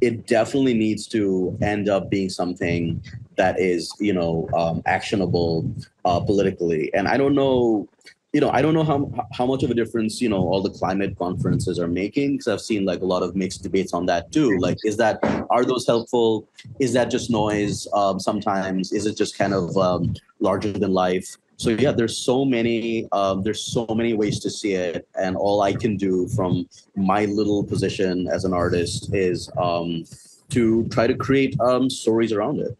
it 0.00 0.28
definitely 0.28 0.74
needs 0.74 1.08
to 1.08 1.58
end 1.62 1.88
up 1.88 2.10
being 2.10 2.30
something 2.30 3.02
that 3.36 3.58
is, 3.58 3.92
you 3.98 4.12
know, 4.12 4.48
um, 4.56 4.82
actionable 4.86 5.68
uh, 6.04 6.20
politically. 6.20 6.94
And 6.94 7.08
I 7.08 7.16
don't 7.16 7.34
know 7.34 7.88
you 8.34 8.40
know, 8.40 8.50
I 8.50 8.62
don't 8.62 8.74
know 8.74 8.82
how 8.82 9.10
how 9.32 9.46
much 9.46 9.62
of 9.62 9.70
a 9.70 9.74
difference 9.74 10.20
you 10.20 10.28
know 10.28 10.42
all 10.48 10.60
the 10.60 10.70
climate 10.70 11.16
conferences 11.16 11.78
are 11.78 11.86
making 11.86 12.32
because 12.32 12.48
I've 12.48 12.60
seen 12.60 12.84
like 12.84 13.00
a 13.00 13.04
lot 13.06 13.22
of 13.22 13.36
mixed 13.36 13.62
debates 13.62 13.94
on 13.94 14.06
that 14.06 14.32
too. 14.32 14.58
Like, 14.58 14.78
is 14.84 14.96
that 14.96 15.20
are 15.50 15.64
those 15.64 15.86
helpful? 15.86 16.48
Is 16.80 16.92
that 16.94 17.12
just 17.12 17.30
noise? 17.30 17.86
Um, 17.92 18.18
sometimes 18.18 18.92
is 18.92 19.06
it 19.06 19.16
just 19.16 19.38
kind 19.38 19.54
of 19.54 19.76
um, 19.76 20.14
larger 20.40 20.72
than 20.72 20.92
life? 20.92 21.36
So 21.58 21.70
yeah, 21.70 21.92
there's 21.92 22.18
so 22.18 22.44
many 22.44 23.06
um, 23.12 23.44
there's 23.44 23.62
so 23.62 23.86
many 23.86 24.14
ways 24.14 24.40
to 24.40 24.50
see 24.50 24.72
it, 24.72 25.06
and 25.14 25.36
all 25.36 25.62
I 25.62 25.72
can 25.72 25.96
do 25.96 26.26
from 26.26 26.68
my 26.96 27.26
little 27.26 27.62
position 27.62 28.26
as 28.26 28.44
an 28.44 28.52
artist 28.52 29.14
is 29.14 29.48
um, 29.56 30.04
to 30.50 30.88
try 30.88 31.06
to 31.06 31.14
create 31.14 31.54
um, 31.60 31.88
stories 31.88 32.32
around 32.32 32.58
it. 32.58 32.76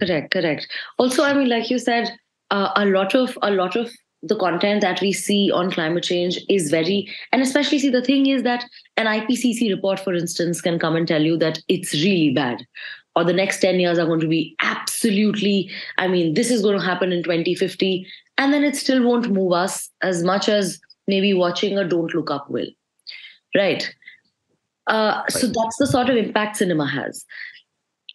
Correct, 0.00 0.32
correct. 0.32 0.66
Also, 0.98 1.22
I 1.22 1.34
mean, 1.34 1.50
like 1.50 1.68
you 1.68 1.78
said, 1.78 2.08
uh, 2.50 2.70
a 2.74 2.86
lot 2.86 3.14
of 3.14 3.38
a 3.42 3.50
lot 3.50 3.76
of 3.76 3.90
the 4.26 4.36
content 4.36 4.80
that 4.80 5.00
we 5.00 5.12
see 5.12 5.50
on 5.50 5.70
climate 5.70 6.04
change 6.04 6.38
is 6.48 6.70
very 6.70 7.08
and 7.32 7.42
especially 7.42 7.78
see 7.78 7.90
the 7.90 8.02
thing 8.02 8.26
is 8.26 8.42
that 8.42 8.64
an 8.96 9.06
ipcc 9.06 9.70
report 9.70 10.00
for 10.00 10.14
instance 10.14 10.60
can 10.60 10.78
come 10.78 10.96
and 10.96 11.08
tell 11.08 11.22
you 11.22 11.36
that 11.36 11.60
it's 11.68 11.92
really 11.94 12.32
bad. 12.32 12.66
Or 13.16 13.22
the 13.22 13.32
next 13.32 13.60
10 13.60 13.78
years 13.78 13.96
are 13.96 14.06
going 14.06 14.20
to 14.20 14.26
be 14.28 14.56
absolutely 14.60 15.70
i 15.98 16.08
mean 16.08 16.34
this 16.34 16.50
is 16.50 16.62
going 16.62 16.78
to 16.78 16.84
happen 16.84 17.12
in 17.12 17.22
2050 17.22 18.06
and 18.38 18.52
then 18.52 18.64
it 18.64 18.76
still 18.76 19.02
won't 19.04 19.30
move 19.30 19.52
us 19.52 19.90
as 20.02 20.22
much 20.22 20.48
as 20.48 20.80
maybe 21.06 21.34
watching 21.34 21.78
a 21.78 21.86
don't 21.86 22.14
look 22.14 22.30
up 22.30 22.50
will. 22.50 22.66
Right? 23.54 23.94
Uh, 24.86 25.22
so 25.28 25.46
that's 25.46 25.76
the 25.78 25.86
sort 25.86 26.10
of 26.10 26.16
impact 26.16 26.56
cinema 26.56 26.86
has 26.86 27.24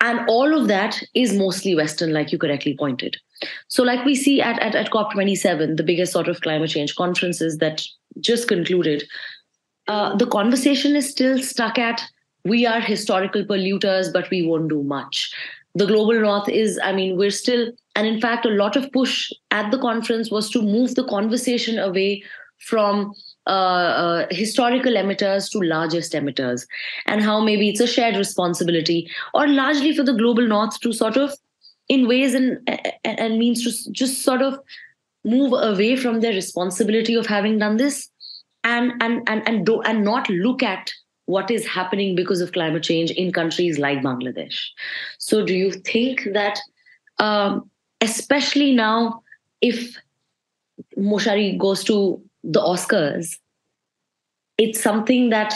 and 0.01 0.21
all 0.27 0.59
of 0.59 0.67
that 0.67 1.01
is 1.13 1.33
mostly 1.33 1.75
western 1.75 2.13
like 2.13 2.31
you 2.31 2.37
correctly 2.37 2.75
pointed 2.77 3.17
so, 3.67 3.83
like 3.83 4.03
we 4.05 4.15
see 4.15 4.41
at, 4.41 4.59
at, 4.59 4.75
at 4.75 4.91
COP27, 4.91 5.77
the 5.77 5.83
biggest 5.83 6.11
sort 6.11 6.27
of 6.27 6.41
climate 6.41 6.69
change 6.69 6.95
conferences 6.95 7.57
that 7.59 7.83
just 8.19 8.47
concluded, 8.47 9.03
uh, 9.87 10.15
the 10.15 10.27
conversation 10.27 10.95
is 10.95 11.09
still 11.09 11.41
stuck 11.41 11.77
at 11.77 12.01
we 12.45 12.65
are 12.65 12.79
historical 12.79 13.43
polluters, 13.43 14.13
but 14.13 14.29
we 14.29 14.45
won't 14.45 14.69
do 14.69 14.81
much. 14.83 15.33
The 15.75 15.85
global 15.85 16.19
north 16.21 16.47
is, 16.47 16.79
I 16.81 16.93
mean, 16.93 17.17
we're 17.17 17.31
still, 17.31 17.71
and 17.95 18.07
in 18.07 18.21
fact, 18.21 18.45
a 18.45 18.49
lot 18.49 18.77
of 18.77 18.91
push 18.93 19.31
at 19.51 19.71
the 19.71 19.77
conference 19.77 20.31
was 20.31 20.49
to 20.51 20.61
move 20.61 20.95
the 20.95 21.03
conversation 21.03 21.77
away 21.77 22.23
from 22.59 23.13
uh, 23.47 23.49
uh, 23.49 24.27
historical 24.29 24.93
emitters 24.93 25.49
to 25.51 25.59
largest 25.59 26.13
emitters, 26.13 26.67
and 27.05 27.21
how 27.21 27.39
maybe 27.39 27.69
it's 27.69 27.79
a 27.79 27.87
shared 27.87 28.15
responsibility, 28.15 29.09
or 29.33 29.47
largely 29.47 29.95
for 29.95 30.03
the 30.03 30.13
global 30.13 30.47
north 30.47 30.79
to 30.81 30.93
sort 30.93 31.17
of 31.17 31.33
in 31.87 32.07
ways 32.07 32.33
and 32.33 32.59
and 33.03 33.39
means 33.39 33.63
to 33.63 33.91
just 33.91 34.21
sort 34.23 34.41
of 34.41 34.59
move 35.25 35.53
away 35.53 35.95
from 35.95 36.21
their 36.21 36.33
responsibility 36.33 37.15
of 37.15 37.25
having 37.25 37.57
done 37.59 37.77
this 37.77 38.09
and 38.63 38.93
and 39.01 39.27
and 39.27 39.47
and 39.47 39.65
do 39.65 39.81
and 39.81 40.03
not 40.03 40.29
look 40.29 40.63
at 40.63 40.91
what 41.25 41.51
is 41.51 41.65
happening 41.67 42.15
because 42.15 42.41
of 42.41 42.51
climate 42.51 42.81
change 42.81 43.11
in 43.11 43.31
countries 43.31 43.77
like 43.77 43.99
Bangladesh. 43.99 44.57
So, 45.19 45.45
do 45.45 45.53
you 45.53 45.71
think 45.71 46.27
that, 46.33 46.59
um, 47.19 47.69
especially 48.01 48.73
now, 48.73 49.21
if 49.61 49.95
Moshari 50.97 51.55
goes 51.57 51.83
to 51.83 52.19
the 52.43 52.61
Oscars, 52.61 53.37
it's 54.57 54.81
something 54.81 55.29
that 55.29 55.53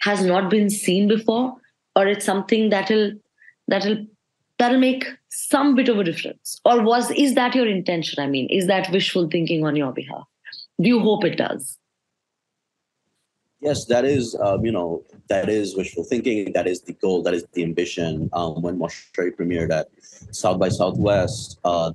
has 0.00 0.24
not 0.24 0.50
been 0.50 0.70
seen 0.70 1.08
before, 1.08 1.56
or 1.96 2.06
it's 2.06 2.24
something 2.24 2.70
that'll 2.70 3.12
that'll 3.68 4.06
that'll 4.58 4.78
make 4.78 5.06
some 5.30 5.74
bit 5.74 5.88
of 5.88 5.98
a 5.98 6.04
difference. 6.04 6.60
Or 6.64 6.82
was 6.82 7.10
is 7.12 7.34
that 7.34 7.54
your 7.54 7.66
intention? 7.66 8.22
I 8.22 8.26
mean 8.26 8.48
is 8.50 8.66
that 8.66 8.90
wishful 8.90 9.28
thinking 9.28 9.64
on 9.64 9.76
your 9.76 9.92
behalf? 9.92 10.26
Do 10.80 10.88
you 10.88 11.00
hope 11.00 11.24
it 11.24 11.36
does? 11.36 11.78
Yes 13.60 13.86
that 13.86 14.04
is 14.04 14.36
um, 14.40 14.64
you 14.64 14.72
know 14.72 15.04
that 15.28 15.48
is 15.48 15.76
wishful 15.76 16.04
thinking. 16.04 16.52
That 16.52 16.66
is 16.66 16.82
the 16.82 16.92
goal. 16.92 17.22
That 17.22 17.34
is 17.34 17.46
the 17.54 17.62
ambition. 17.62 18.28
Um, 18.32 18.60
when 18.60 18.78
Moshari 18.78 19.34
premiered 19.34 19.72
at 19.72 19.88
south 20.32 20.58
by 20.58 20.68
southwest 20.68 21.58
uh, 21.64 21.92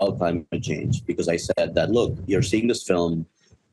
climate 0.00 0.62
change 0.62 1.04
because 1.06 1.28
i 1.28 1.36
said 1.36 1.74
that 1.74 1.90
look 1.90 2.16
you're 2.26 2.42
seeing 2.42 2.66
this 2.66 2.82
film 2.82 3.26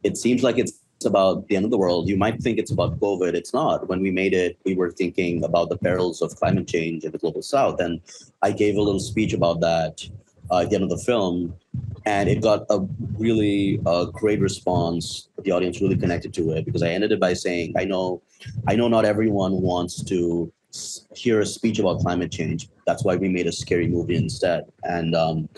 it 0.03 0.17
seems 0.17 0.43
like 0.43 0.57
it's 0.57 0.79
about 1.05 1.47
the 1.47 1.55
end 1.55 1.65
of 1.65 1.71
the 1.71 1.77
world. 1.77 2.09
You 2.09 2.17
might 2.17 2.41
think 2.41 2.57
it's 2.57 2.71
about 2.71 2.99
COVID. 2.99 3.33
It's 3.33 3.53
not. 3.53 3.87
When 3.87 4.01
we 4.01 4.11
made 4.11 4.33
it, 4.33 4.57
we 4.65 4.75
were 4.75 4.91
thinking 4.91 5.43
about 5.43 5.69
the 5.69 5.77
perils 5.77 6.21
of 6.21 6.35
climate 6.35 6.67
change 6.67 7.03
in 7.03 7.11
the 7.11 7.17
global 7.17 7.41
south. 7.41 7.79
And 7.79 8.01
I 8.41 8.51
gave 8.51 8.75
a 8.75 8.81
little 8.81 8.99
speech 8.99 9.33
about 9.33 9.59
that 9.61 10.07
uh, 10.49 10.59
at 10.59 10.69
the 10.69 10.75
end 10.75 10.83
of 10.83 10.89
the 10.89 10.97
film. 10.97 11.55
And 12.05 12.29
it 12.29 12.41
got 12.41 12.65
a 12.69 12.79
really 13.17 13.79
uh, 13.85 14.05
great 14.05 14.39
response. 14.39 15.29
The 15.43 15.51
audience 15.51 15.81
really 15.81 15.97
connected 15.97 16.33
to 16.35 16.51
it 16.51 16.65
because 16.65 16.81
I 16.81 16.89
ended 16.89 17.11
it 17.11 17.19
by 17.19 17.33
saying, 17.33 17.73
I 17.77 17.83
know, 17.83 18.21
I 18.67 18.75
know 18.75 18.87
not 18.87 19.05
everyone 19.05 19.61
wants 19.61 20.03
to 20.05 20.51
hear 21.15 21.39
a 21.39 21.45
speech 21.45 21.79
about 21.79 21.99
climate 21.99 22.31
change. 22.31 22.69
That's 22.85 23.03
why 23.03 23.15
we 23.15 23.29
made 23.29 23.47
a 23.47 23.51
scary 23.51 23.87
movie 23.87 24.15
instead. 24.15 24.61
And 24.83 25.15
um, 25.15 25.49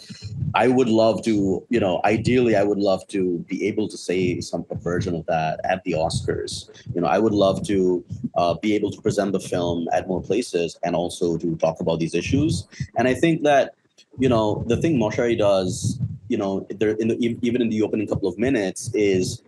I 0.56 0.68
would 0.68 0.90
love 0.90 1.24
to, 1.26 1.66
you 1.70 1.80
know, 1.80 2.02
ideally, 2.06 2.56
I 2.56 2.64
would 2.64 2.80
love 2.80 3.08
to 3.10 3.40
be 3.52 3.68
able 3.68 3.88
to 3.88 3.98
say 3.98 4.42
some 4.42 4.66
version 4.82 5.16
of 5.16 5.26
that 5.28 5.60
at 5.64 5.84
the 5.84 5.94
Oscars. 5.94 6.70
You 6.94 7.02
know, 7.02 7.08
I 7.08 7.20
would 7.20 7.34
love 7.34 7.66
to 7.68 8.04
uh, 8.36 8.54
be 8.56 8.74
able 8.76 8.92
to 8.92 9.02
present 9.02 9.32
the 9.32 9.40
film 9.40 9.88
at 9.94 10.08
more 10.08 10.22
places 10.22 10.78
and 10.84 10.96
also 10.96 11.38
to 11.38 11.56
talk 11.58 11.80
about 11.80 12.00
these 12.00 12.16
issues. 12.16 12.68
And 12.98 13.08
I 13.08 13.14
think 13.14 13.44
that, 13.44 13.76
you 14.18 14.30
know, 14.30 14.64
the 14.68 14.78
thing 14.78 14.98
Moshari 14.98 15.38
does, 15.38 16.00
you 16.28 16.38
know, 16.38 16.66
there 16.70 16.92
in 17.02 17.08
the, 17.10 17.38
even 17.42 17.62
in 17.62 17.70
the 17.70 17.82
opening 17.82 18.08
couple 18.08 18.28
of 18.28 18.38
minutes 18.38 18.92
is 18.94 19.42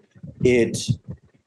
it 0.43 0.89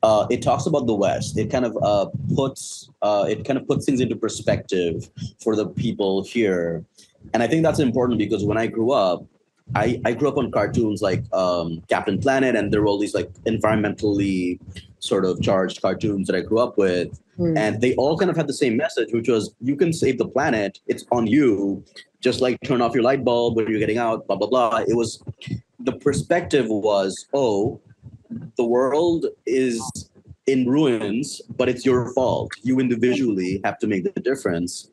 uh, 0.04 0.26
it 0.30 0.42
talks 0.42 0.66
about 0.66 0.86
the 0.86 0.94
West. 0.94 1.38
It 1.38 1.50
kind 1.50 1.64
of 1.64 1.76
uh, 1.82 2.06
puts 2.36 2.90
uh, 3.00 3.24
it 3.28 3.44
kind 3.46 3.58
of 3.58 3.66
puts 3.66 3.86
things 3.86 4.00
into 4.00 4.16
perspective 4.16 5.10
for 5.42 5.56
the 5.56 5.66
people 5.66 6.22
here, 6.22 6.84
and 7.32 7.42
I 7.42 7.46
think 7.46 7.62
that's 7.62 7.80
important 7.80 8.18
because 8.18 8.44
when 8.44 8.58
I 8.58 8.66
grew 8.66 8.92
up, 8.92 9.24
I, 9.74 9.98
I 10.04 10.12
grew 10.12 10.28
up 10.28 10.36
on 10.36 10.50
cartoons 10.50 11.00
like 11.00 11.24
um, 11.32 11.82
Captain 11.88 12.18
Planet, 12.18 12.54
and 12.54 12.70
there 12.70 12.82
were 12.82 12.86
all 12.86 12.98
these 12.98 13.14
like 13.14 13.32
environmentally 13.44 14.60
sort 14.98 15.24
of 15.24 15.40
charged 15.40 15.80
cartoons 15.80 16.26
that 16.26 16.36
I 16.36 16.42
grew 16.42 16.58
up 16.58 16.76
with. 16.76 17.18
Mm. 17.38 17.58
And 17.58 17.80
they 17.80 17.94
all 17.96 18.18
kind 18.18 18.30
of 18.30 18.36
had 18.36 18.46
the 18.46 18.54
same 18.54 18.76
message, 18.76 19.08
which 19.12 19.28
was 19.28 19.54
you 19.60 19.74
can 19.74 19.92
save 19.92 20.18
the 20.18 20.28
planet, 20.28 20.80
it's 20.86 21.04
on 21.12 21.26
you. 21.26 21.82
Just 22.20 22.40
like 22.40 22.58
turn 22.64 22.80
off 22.80 22.94
your 22.94 23.02
light 23.02 23.24
bulb 23.24 23.56
when 23.56 23.68
you're 23.68 23.80
getting 23.80 23.98
out, 23.98 24.26
blah, 24.26 24.36
blah, 24.36 24.48
blah. 24.48 24.84
It 24.86 24.96
was 24.96 25.22
the 25.80 25.92
perspective 25.92 26.66
was, 26.68 27.26
oh, 27.34 27.80
the 28.56 28.64
world 28.64 29.26
is 29.46 29.82
in 30.46 30.68
ruins, 30.68 31.40
but 31.56 31.68
it's 31.68 31.84
your 31.86 32.12
fault. 32.12 32.52
You 32.62 32.78
individually 32.78 33.60
have 33.64 33.78
to 33.78 33.86
make 33.86 34.04
the 34.04 34.20
difference. 34.20 34.90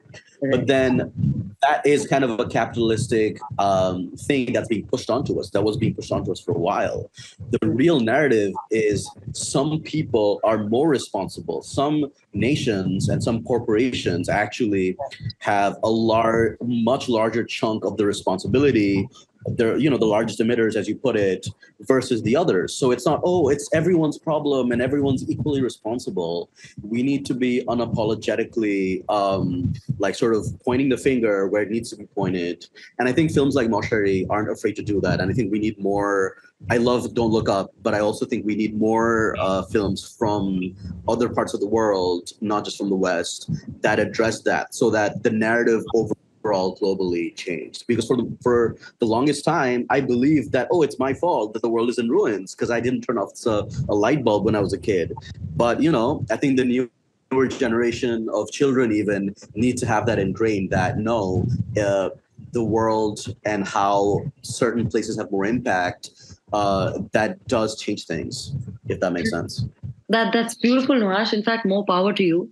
But 0.49 0.65
then 0.65 1.53
that 1.61 1.85
is 1.85 2.07
kind 2.07 2.23
of 2.23 2.39
a 2.39 2.47
capitalistic 2.47 3.39
um, 3.59 4.11
thing 4.17 4.53
that's 4.53 4.67
being 4.67 4.87
pushed 4.87 5.09
onto 5.09 5.39
us, 5.39 5.51
that 5.51 5.61
was 5.61 5.77
being 5.77 5.93
pushed 5.93 6.11
onto 6.11 6.31
us 6.31 6.39
for 6.39 6.53
a 6.53 6.57
while. 6.57 7.11
The 7.51 7.67
real 7.67 7.99
narrative 7.99 8.53
is 8.71 9.07
some 9.33 9.81
people 9.81 10.39
are 10.43 10.63
more 10.63 10.89
responsible. 10.89 11.61
Some 11.61 12.11
nations 12.33 13.09
and 13.09 13.23
some 13.23 13.43
corporations 13.43 14.29
actually 14.29 14.97
have 15.39 15.77
a 15.83 15.89
large, 15.89 16.57
much 16.61 17.07
larger 17.07 17.43
chunk 17.43 17.85
of 17.85 17.97
the 17.97 18.05
responsibility 18.07 19.07
they're 19.47 19.77
you 19.77 19.89
know 19.89 19.97
the 19.97 20.05
largest 20.05 20.39
emitters 20.39 20.75
as 20.75 20.87
you 20.87 20.95
put 20.95 21.15
it 21.15 21.47
versus 21.81 22.21
the 22.23 22.35
others. 22.35 22.75
So 22.75 22.91
it's 22.91 23.05
not 23.05 23.21
oh 23.23 23.49
it's 23.49 23.69
everyone's 23.73 24.17
problem 24.17 24.71
and 24.71 24.81
everyone's 24.81 25.29
equally 25.29 25.61
responsible. 25.61 26.49
We 26.81 27.03
need 27.03 27.25
to 27.27 27.33
be 27.33 27.63
unapologetically 27.67 29.03
um 29.09 29.73
like 29.99 30.15
sort 30.15 30.35
of 30.35 30.45
pointing 30.63 30.89
the 30.89 30.97
finger 30.97 31.47
where 31.47 31.63
it 31.63 31.69
needs 31.69 31.89
to 31.91 31.95
be 31.95 32.05
pointed. 32.05 32.65
And 32.99 33.07
i 33.07 33.11
think 33.11 33.31
films 33.31 33.55
like 33.55 33.67
Moshari 33.67 34.25
aren't 34.29 34.51
afraid 34.51 34.75
to 34.77 34.83
do 34.83 35.01
that. 35.01 35.19
And 35.19 35.31
i 35.31 35.33
think 35.33 35.51
we 35.51 35.59
need 35.59 35.79
more 35.79 36.35
I 36.69 36.77
love 36.77 37.13
Don't 37.15 37.31
Look 37.31 37.49
Up, 37.49 37.71
but 37.81 37.95
I 37.95 37.99
also 37.99 38.25
think 38.25 38.45
we 38.45 38.55
need 38.55 38.77
more 38.77 39.35
uh, 39.39 39.63
films 39.63 40.15
from 40.17 40.75
other 41.07 41.27
parts 41.27 41.53
of 41.53 41.59
the 41.59 41.67
world, 41.67 42.29
not 42.39 42.65
just 42.65 42.77
from 42.77 42.89
the 42.89 42.95
West, 42.95 43.49
that 43.81 43.99
address 43.99 44.41
that 44.43 44.75
so 44.75 44.89
that 44.91 45.23
the 45.23 45.31
narrative 45.31 45.83
over 45.95 46.13
overall 46.43 46.77
globally 46.77 47.35
changed. 47.35 47.85
Because 47.87 48.07
for 48.07 48.17
the 48.17 48.37
for 48.41 48.75
the 48.99 49.05
longest 49.05 49.45
time 49.45 49.85
i 49.89 49.99
believed 50.01 50.51
that 50.51 50.67
oh 50.71 50.81
it's 50.81 50.97
my 50.99 51.13
fault 51.13 51.53
that 51.53 51.61
the 51.61 51.69
world 51.69 51.89
is 51.89 51.97
in 51.97 52.09
ruins 52.09 52.55
because 52.55 52.71
i 52.71 52.79
didn't 52.79 53.01
turn 53.01 53.17
off 53.17 53.31
a, 53.45 53.67
a 53.89 53.95
light 53.95 54.23
bulb 54.23 54.45
when 54.45 54.55
i 54.55 54.59
was 54.59 54.73
a 54.73 54.77
kid. 54.77 55.13
But 55.55 55.81
you 55.81 55.91
know 55.91 56.25
i 56.31 56.35
think 56.35 56.57
the 56.57 56.65
new 56.65 56.89
newer 57.31 57.47
generation 57.47 58.27
of 58.33 58.51
children 58.51 58.91
even 58.91 59.33
need 59.55 59.77
to 59.77 59.85
have 59.85 60.05
that 60.05 60.19
ingrained 60.19 60.69
that 60.69 60.97
no 60.97 61.45
uh, 61.81 62.09
the 62.51 62.63
world 62.63 63.33
and 63.45 63.65
how 63.65 64.21
certain 64.41 64.87
places 64.89 65.17
have 65.17 65.31
more 65.31 65.45
impact 65.45 66.09
uh, 66.51 66.99
that 67.13 67.45
does 67.47 67.79
change 67.79 68.05
things 68.05 68.53
if 68.89 68.99
that 68.99 69.13
makes 69.13 69.29
sense. 69.29 69.65
That 70.09 70.33
that's 70.33 70.55
beautiful 70.55 70.95
Nuhash. 70.95 71.31
in 71.31 71.43
fact 71.43 71.65
more 71.65 71.85
power 71.85 72.11
to 72.11 72.23
you 72.23 72.51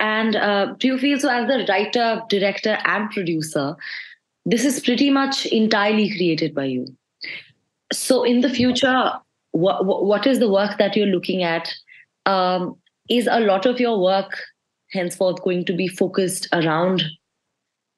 and 0.00 0.36
uh, 0.36 0.74
do 0.78 0.88
you 0.88 0.98
feel 0.98 1.18
so, 1.18 1.28
as 1.28 1.46
the 1.46 1.64
writer, 1.68 2.22
director, 2.28 2.78
and 2.84 3.10
producer, 3.10 3.76
this 4.44 4.64
is 4.64 4.80
pretty 4.80 5.10
much 5.10 5.46
entirely 5.46 6.10
created 6.10 6.54
by 6.54 6.64
you? 6.64 6.86
So, 7.92 8.24
in 8.24 8.40
the 8.40 8.50
future, 8.50 9.12
what, 9.52 9.86
what 9.86 10.26
is 10.26 10.40
the 10.40 10.50
work 10.50 10.78
that 10.78 10.96
you're 10.96 11.06
looking 11.06 11.42
at? 11.42 11.72
Um, 12.26 12.76
is 13.08 13.28
a 13.30 13.40
lot 13.40 13.66
of 13.66 13.78
your 13.78 14.00
work 14.00 14.34
henceforth 14.90 15.42
going 15.42 15.64
to 15.66 15.74
be 15.74 15.88
focused 15.88 16.48
around 16.52 17.02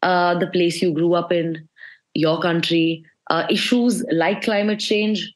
uh, 0.02 0.36
the 0.38 0.48
place 0.48 0.82
you 0.82 0.92
grew 0.92 1.14
up 1.14 1.30
in, 1.30 1.68
your 2.14 2.40
country, 2.40 3.04
uh, 3.30 3.46
issues 3.50 4.04
like 4.10 4.42
climate 4.42 4.80
change, 4.80 5.32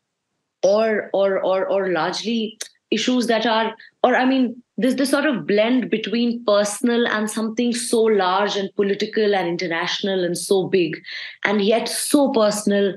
or 0.63 1.11
or 1.13 1.43
or 1.43 1.67
or 1.67 1.89
largely 1.93 2.59
issues 2.91 3.27
that 3.29 3.47
are, 3.47 3.75
or 4.03 4.17
I 4.17 4.25
mean, 4.25 4.63
there's 4.81 4.97
this 4.97 5.11
sort 5.11 5.27
of 5.27 5.47
blend 5.47 5.91
between 5.91 6.43
personal 6.45 7.07
and 7.07 7.31
something 7.31 7.75
so 7.75 8.03
large 8.03 8.57
and 8.57 8.75
political 8.77 9.35
and 9.35 9.47
international 9.47 10.25
and 10.25 10.39
so 10.39 10.69
big 10.69 10.97
and 11.45 11.61
yet 11.61 11.89
so 11.89 12.31
personal 12.33 12.95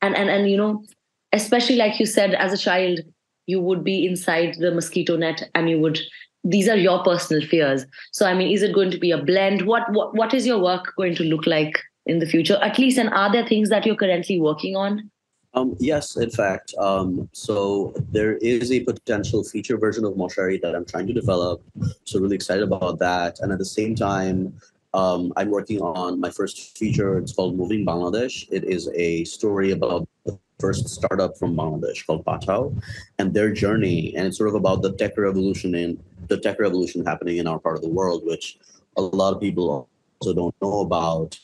and 0.00 0.16
and 0.16 0.30
and 0.30 0.48
you 0.50 0.56
know 0.56 0.84
especially 1.32 1.76
like 1.76 1.98
you 1.98 2.06
said 2.06 2.34
as 2.34 2.52
a 2.52 2.58
child 2.58 3.00
you 3.46 3.60
would 3.60 3.82
be 3.82 4.06
inside 4.06 4.54
the 4.60 4.70
mosquito 4.70 5.16
net 5.16 5.50
and 5.54 5.68
you 5.68 5.78
would 5.80 5.98
these 6.44 6.68
are 6.68 6.76
your 6.76 7.02
personal 7.02 7.46
fears. 7.46 7.84
So 8.12 8.26
i 8.26 8.32
mean 8.32 8.52
is 8.52 8.62
it 8.62 8.74
going 8.74 8.90
to 8.92 8.98
be 8.98 9.10
a 9.10 9.22
blend? 9.22 9.62
What 9.66 9.92
what, 9.92 10.14
what 10.14 10.32
is 10.32 10.46
your 10.46 10.62
work 10.62 10.92
going 10.96 11.14
to 11.16 11.24
look 11.24 11.46
like 11.46 11.80
in 12.06 12.20
the 12.20 12.26
future? 12.26 12.58
At 12.62 12.78
least 12.78 12.98
and 12.98 13.10
are 13.10 13.30
there 13.30 13.46
things 13.46 13.70
that 13.70 13.84
you're 13.84 13.96
currently 13.96 14.40
working 14.40 14.76
on 14.76 15.10
um, 15.58 15.76
yes, 15.78 16.16
in 16.16 16.30
fact. 16.30 16.74
Um, 16.78 17.28
so 17.32 17.92
there 18.10 18.36
is 18.38 18.70
a 18.72 18.80
potential 18.80 19.42
feature 19.42 19.76
version 19.76 20.04
of 20.04 20.14
Moshari 20.14 20.60
that 20.62 20.74
I'm 20.74 20.84
trying 20.84 21.06
to 21.08 21.12
develop. 21.12 21.62
So 22.04 22.20
really 22.20 22.36
excited 22.36 22.62
about 22.62 22.98
that. 23.00 23.40
And 23.40 23.52
at 23.52 23.58
the 23.58 23.64
same 23.64 23.94
time, 23.94 24.54
um, 24.94 25.32
I'm 25.36 25.50
working 25.50 25.80
on 25.80 26.20
my 26.20 26.30
first 26.30 26.78
feature. 26.78 27.18
It's 27.18 27.32
called 27.32 27.56
Moving 27.56 27.84
Bangladesh. 27.84 28.46
It 28.50 28.64
is 28.64 28.88
a 28.94 29.24
story 29.24 29.72
about 29.72 30.08
the 30.24 30.38
first 30.58 30.88
startup 30.88 31.36
from 31.38 31.56
Bangladesh 31.56 32.06
called 32.06 32.24
Pathao 32.24 32.80
and 33.18 33.34
their 33.34 33.52
journey. 33.52 34.14
And 34.16 34.26
it's 34.26 34.38
sort 34.38 34.48
of 34.48 34.54
about 34.54 34.82
the 34.82 34.92
tech 34.92 35.16
revolution 35.18 35.74
in 35.74 36.02
the 36.28 36.38
tech 36.38 36.58
revolution 36.58 37.04
happening 37.04 37.38
in 37.38 37.46
our 37.46 37.58
part 37.58 37.76
of 37.76 37.82
the 37.82 37.88
world, 37.88 38.24
which 38.24 38.58
a 38.96 39.02
lot 39.02 39.34
of 39.34 39.40
people 39.40 39.88
also 40.20 40.34
don't 40.34 40.54
know 40.62 40.80
about. 40.80 41.38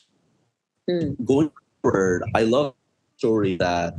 Mm. 0.89 1.23
Going 1.25 1.51
forward, 1.81 2.23
I 2.35 2.43
love 2.43 2.75
story 3.17 3.55
that 3.57 3.95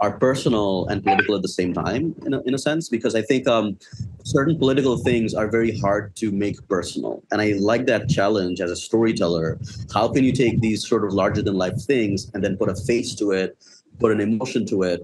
are 0.00 0.16
personal 0.18 0.86
and 0.86 1.02
political 1.02 1.34
at 1.34 1.42
the 1.42 1.48
same 1.48 1.72
time 1.72 2.14
in 2.24 2.32
a, 2.34 2.40
in 2.42 2.54
a 2.54 2.58
sense 2.58 2.88
because 2.88 3.14
i 3.14 3.22
think 3.22 3.48
um, 3.48 3.76
certain 4.24 4.56
political 4.58 4.96
things 4.98 5.34
are 5.34 5.48
very 5.48 5.76
hard 5.78 6.14
to 6.16 6.30
make 6.30 6.56
personal. 6.68 7.22
And 7.30 7.40
i 7.40 7.52
like 7.58 7.86
that 7.86 8.08
challenge 8.08 8.60
as 8.60 8.70
a 8.70 8.76
storyteller. 8.76 9.58
How 9.92 10.08
can 10.08 10.22
you 10.22 10.32
take 10.32 10.60
these 10.60 10.86
sort 10.86 11.04
of 11.04 11.12
larger 11.12 11.42
than 11.42 11.54
life 11.54 11.78
things 11.80 12.30
and 12.34 12.44
then 12.44 12.56
put 12.56 12.68
a 12.68 12.76
face 12.76 13.14
to 13.16 13.32
it 13.32 13.56
put 13.98 14.12
an 14.12 14.20
emotion 14.20 14.64
to 14.66 14.82
it? 14.82 15.00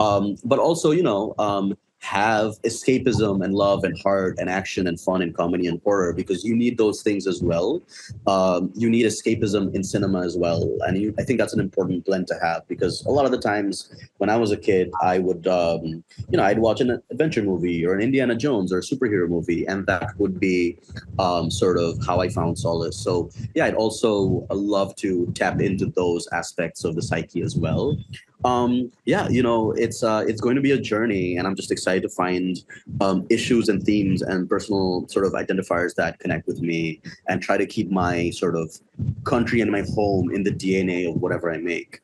Um, 0.00 0.36
but 0.44 0.58
also 0.58 0.90
you 0.90 1.02
know 1.02 1.34
um, 1.38 1.76
have 2.04 2.60
escapism 2.62 3.42
and 3.42 3.54
love 3.54 3.82
and 3.82 3.98
heart 4.02 4.36
and 4.38 4.50
action 4.50 4.86
and 4.86 5.00
fun 5.00 5.22
and 5.22 5.34
comedy 5.34 5.66
and 5.66 5.80
horror 5.84 6.12
because 6.12 6.44
you 6.44 6.54
need 6.54 6.76
those 6.76 7.02
things 7.02 7.26
as 7.26 7.42
well. 7.42 7.82
Um, 8.26 8.70
you 8.74 8.90
need 8.90 9.06
escapism 9.06 9.74
in 9.74 9.82
cinema 9.82 10.20
as 10.20 10.36
well, 10.36 10.70
and 10.86 10.98
you, 10.98 11.14
I 11.18 11.22
think 11.22 11.38
that's 11.38 11.54
an 11.54 11.60
important 11.60 12.04
blend 12.04 12.26
to 12.26 12.38
have 12.42 12.68
because 12.68 13.04
a 13.06 13.10
lot 13.10 13.24
of 13.24 13.30
the 13.30 13.38
times 13.38 13.90
when 14.18 14.28
I 14.28 14.36
was 14.36 14.50
a 14.50 14.56
kid, 14.56 14.92
I 15.00 15.18
would 15.18 15.46
um, 15.46 16.04
you 16.28 16.36
know 16.36 16.44
I'd 16.44 16.58
watch 16.58 16.82
an 16.82 17.02
adventure 17.10 17.42
movie 17.42 17.86
or 17.86 17.94
an 17.94 18.02
Indiana 18.02 18.36
Jones 18.36 18.70
or 18.70 18.78
a 18.78 18.82
superhero 18.82 19.26
movie, 19.26 19.66
and 19.66 19.86
that 19.86 20.10
would 20.18 20.38
be 20.38 20.78
um, 21.18 21.50
sort 21.50 21.78
of 21.78 21.98
how 22.06 22.20
I 22.20 22.28
found 22.28 22.58
solace. 22.58 22.98
So 22.98 23.30
yeah, 23.54 23.64
I'd 23.64 23.74
also 23.74 24.46
love 24.50 24.94
to 24.96 25.32
tap 25.34 25.58
into 25.62 25.86
those 25.86 26.28
aspects 26.32 26.84
of 26.84 26.96
the 26.96 27.02
psyche 27.02 27.40
as 27.40 27.56
well 27.56 27.96
um, 28.44 28.92
yeah, 29.06 29.28
you 29.28 29.42
know, 29.42 29.72
it's 29.72 30.02
uh, 30.02 30.24
it's 30.26 30.40
going 30.40 30.56
to 30.56 30.62
be 30.62 30.70
a 30.70 30.78
journey, 30.78 31.36
and 31.36 31.46
I'm 31.46 31.56
just 31.56 31.70
excited 31.70 32.02
to 32.02 32.08
find 32.10 32.62
um, 33.00 33.26
issues 33.30 33.68
and 33.68 33.82
themes 33.82 34.20
and 34.20 34.48
personal 34.48 35.08
sort 35.08 35.24
of 35.24 35.32
identifiers 35.32 35.94
that 35.94 36.18
connect 36.18 36.46
with 36.46 36.60
me, 36.60 37.00
and 37.26 37.42
try 37.42 37.56
to 37.56 37.66
keep 37.66 37.90
my 37.90 38.30
sort 38.30 38.54
of 38.54 38.78
country 39.24 39.60
and 39.60 39.72
my 39.72 39.82
home 39.94 40.30
in 40.30 40.42
the 40.42 40.50
DNA 40.50 41.08
of 41.08 41.20
whatever 41.20 41.52
I 41.52 41.56
make. 41.56 42.00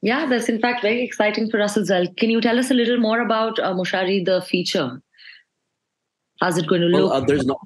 Yeah, 0.00 0.26
that's 0.26 0.48
in 0.48 0.60
fact 0.60 0.82
very 0.82 1.02
exciting 1.02 1.50
for 1.50 1.60
us 1.60 1.76
as 1.76 1.90
well. 1.90 2.06
Can 2.16 2.30
you 2.30 2.40
tell 2.40 2.58
us 2.58 2.70
a 2.70 2.74
little 2.74 2.98
more 2.98 3.20
about 3.20 3.58
uh, 3.58 3.74
Moshari, 3.74 4.24
the 4.24 4.40
feature? 4.40 5.02
How's 6.40 6.56
it 6.56 6.68
going 6.68 6.82
to 6.82 6.86
look? 6.86 7.10
Well, 7.10 7.20
uh, 7.20 7.26
there's 7.26 7.44
no 7.44 7.58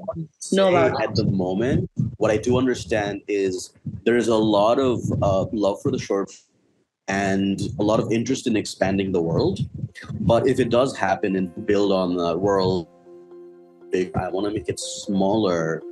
no 0.50 0.74
at 0.76 1.14
the 1.14 1.24
moment. 1.24 1.90
What 2.16 2.30
I 2.30 2.38
do 2.38 2.56
understand 2.56 3.20
is 3.28 3.74
there 4.04 4.16
is 4.16 4.28
a 4.28 4.36
lot 4.36 4.78
of 4.78 5.00
uh, 5.22 5.44
love 5.52 5.82
for 5.82 5.90
the 5.90 5.98
short 5.98 6.32
and 7.08 7.60
a 7.78 7.82
lot 7.82 8.00
of 8.00 8.12
interest 8.12 8.46
in 8.46 8.56
expanding 8.56 9.12
the 9.12 9.20
world. 9.20 9.60
But 10.20 10.46
if 10.46 10.60
it 10.60 10.70
does 10.70 10.96
happen 10.96 11.36
and 11.36 11.66
build 11.66 11.92
on 11.92 12.16
the 12.16 12.36
world, 12.36 12.88
I 13.94 14.28
want 14.30 14.46
to 14.46 14.52
make 14.52 14.68
it 14.68 14.80
smaller 14.80 15.82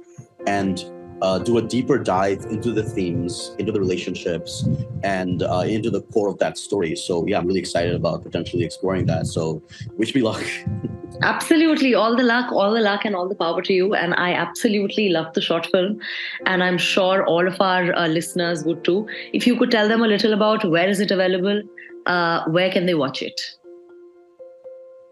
and 0.46 0.82
uh, 1.22 1.38
do 1.38 1.58
a 1.58 1.62
deeper 1.62 1.98
dive 1.98 2.44
into 2.46 2.72
the 2.72 2.82
themes, 2.82 3.52
into 3.58 3.72
the 3.72 3.80
relationships, 3.80 4.64
and 5.02 5.42
uh, 5.42 5.64
into 5.66 5.90
the 5.90 6.02
core 6.02 6.28
of 6.28 6.38
that 6.38 6.58
story. 6.58 6.96
So 6.96 7.26
yeah, 7.26 7.38
I'm 7.38 7.46
really 7.46 7.60
excited 7.60 7.94
about 7.94 8.22
potentially 8.22 8.64
exploring 8.64 9.06
that. 9.06 9.26
So 9.26 9.62
wish 9.96 10.14
me 10.14 10.22
luck. 10.22 10.44
absolutely, 11.22 11.94
all 11.94 12.16
the 12.16 12.22
luck, 12.22 12.52
all 12.52 12.72
the 12.72 12.80
luck, 12.80 13.04
and 13.04 13.14
all 13.14 13.28
the 13.28 13.34
power 13.34 13.62
to 13.62 13.72
you. 13.72 13.94
And 13.94 14.14
I 14.14 14.32
absolutely 14.32 15.10
love 15.10 15.32
the 15.34 15.40
short 15.40 15.66
film, 15.66 16.00
and 16.46 16.62
I'm 16.62 16.78
sure 16.78 17.24
all 17.26 17.46
of 17.46 17.60
our 17.60 17.92
uh, 17.94 18.08
listeners 18.08 18.64
would 18.64 18.84
too. 18.84 19.08
If 19.32 19.46
you 19.46 19.56
could 19.56 19.70
tell 19.70 19.88
them 19.88 20.02
a 20.02 20.06
little 20.06 20.32
about 20.32 20.64
where 20.64 20.88
is 20.88 21.00
it 21.00 21.10
available, 21.10 21.62
uh, 22.06 22.44
where 22.46 22.70
can 22.70 22.86
they 22.86 22.94
watch 22.94 23.22
it? 23.22 23.40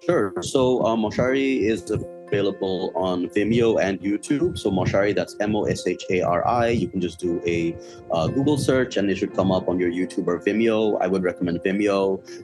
Sure. 0.04 0.32
So 0.40 0.82
um, 0.86 1.02
Moshari 1.02 1.60
is 1.60 1.90
available 2.28 2.92
on 2.94 3.28
Vimeo 3.30 3.82
and 3.82 4.00
YouTube. 4.00 4.58
So 4.58 4.70
Moshari, 4.70 5.14
that's 5.14 5.34
M 5.40 5.56
O 5.56 5.64
S 5.64 5.86
H 5.86 6.04
A 6.10 6.22
R 6.22 6.46
I. 6.46 6.68
You 6.68 6.88
can 6.88 7.00
just 7.00 7.18
do 7.18 7.40
a 7.46 7.76
uh, 8.12 8.28
Google 8.28 8.58
search 8.58 8.96
and 8.96 9.10
it 9.10 9.16
should 9.16 9.34
come 9.34 9.50
up 9.50 9.68
on 9.68 9.80
your 9.80 9.90
YouTube 9.90 10.26
or 10.26 10.38
Vimeo. 10.38 10.98
I 11.00 11.06
would 11.06 11.22
recommend 11.22 11.60
Vimeo. 11.60 11.98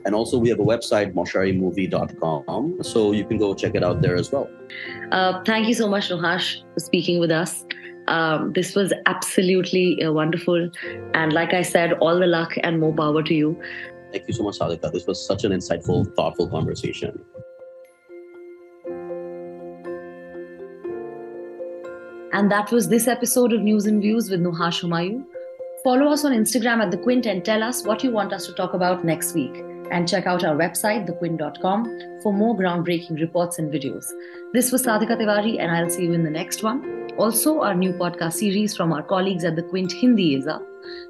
And 0.05 0.13
also, 0.13 0.37
we 0.37 0.49
have 0.49 0.59
a 0.59 0.63
website, 0.63 1.13
mosharimovie.com. 1.13 2.83
So 2.83 3.11
you 3.11 3.25
can 3.25 3.37
go 3.37 3.53
check 3.53 3.75
it 3.75 3.83
out 3.83 4.01
there 4.01 4.15
as 4.15 4.31
well. 4.31 4.49
Uh, 5.11 5.43
thank 5.43 5.67
you 5.67 5.73
so 5.73 5.87
much, 5.87 6.09
Nuhash, 6.09 6.61
for 6.73 6.79
speaking 6.79 7.19
with 7.19 7.31
us. 7.31 7.65
Um, 8.07 8.53
this 8.53 8.75
was 8.75 8.93
absolutely 9.07 10.03
uh, 10.03 10.11
wonderful. 10.11 10.69
And 11.13 11.33
like 11.33 11.53
I 11.53 11.63
said, 11.63 11.93
all 11.93 12.19
the 12.19 12.27
luck 12.27 12.53
and 12.63 12.79
more 12.79 12.93
power 12.93 13.23
to 13.23 13.33
you. 13.33 13.59
Thank 14.11 14.27
you 14.27 14.33
so 14.33 14.43
much, 14.43 14.59
Sadhika. 14.59 14.91
This 14.91 15.07
was 15.07 15.25
such 15.25 15.43
an 15.43 15.51
insightful, 15.51 16.13
thoughtful 16.15 16.47
conversation. 16.47 17.19
And 22.35 22.51
that 22.51 22.69
was 22.69 22.89
this 22.89 23.07
episode 23.07 23.53
of 23.53 23.61
News 23.61 23.85
and 23.85 24.01
Views 24.01 24.29
with 24.29 24.41
Nuhash 24.41 24.83
Humayun. 24.83 25.23
Follow 25.85 26.07
us 26.11 26.25
on 26.25 26.33
Instagram 26.33 26.81
at 26.83 26.91
The 26.91 26.97
Quint 26.97 27.25
and 27.27 27.45
tell 27.45 27.63
us 27.63 27.85
what 27.85 28.03
you 28.03 28.11
want 28.11 28.33
us 28.33 28.45
to 28.47 28.51
talk 28.51 28.73
about 28.73 29.05
next 29.05 29.33
week. 29.33 29.63
And 29.89 30.05
check 30.05 30.25
out 30.25 30.43
our 30.43 30.53
website, 30.53 31.07
thequint.com, 31.07 32.19
for 32.21 32.33
more 32.33 32.53
groundbreaking 32.57 33.21
reports 33.21 33.57
and 33.57 33.71
videos. 33.73 34.05
This 34.51 34.73
was 34.73 34.83
Sadhika 34.83 35.15
Tiwari, 35.17 35.61
and 35.61 35.71
I'll 35.71 35.89
see 35.89 36.03
you 36.03 36.11
in 36.11 36.25
the 36.25 36.29
next 36.29 36.61
one. 36.61 37.09
Also, 37.17 37.61
our 37.61 37.73
new 37.73 37.93
podcast 37.93 38.33
series 38.33 38.75
from 38.75 38.91
our 38.91 39.03
colleagues 39.03 39.45
at 39.45 39.55
The 39.55 39.63
Quint 39.63 39.93
Hindi 39.93 40.35
is 40.35 40.45
up. 40.45 40.61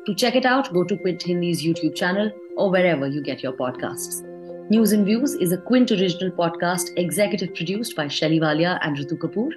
To 0.05 0.13
check 0.13 0.35
it 0.35 0.45
out, 0.45 0.71
go 0.73 0.83
to 0.83 0.95
Quint 0.95 1.23
Hindi's 1.23 1.65
YouTube 1.65 1.95
channel 1.95 2.31
or 2.55 2.69
wherever 2.69 3.07
you 3.07 3.23
get 3.23 3.41
your 3.41 3.53
podcasts. 3.53 4.34
News 4.67 4.93
and 4.93 5.05
Views 5.05 5.35
is 5.35 5.51
a 5.51 5.57
Quint 5.57 5.91
original 5.91 6.31
podcast 6.31 6.89
executive 6.97 7.53
produced 7.53 7.95
by 7.95 8.07
Shelly 8.07 8.39
Walia 8.39 8.79
and 8.81 8.97
Ritu 8.97 9.15
Kapoor. 9.15 9.51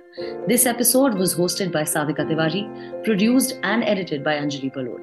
This 0.47 0.66
episode 0.66 1.14
was 1.14 1.35
hosted 1.35 1.73
by 1.73 1.85
Sadhika 1.85 2.27
Tiwari, 2.31 3.05
produced 3.05 3.59
and 3.62 3.83
edited 3.85 4.23
by 4.23 4.35
Anjali 4.35 4.71
Palod. 4.71 5.01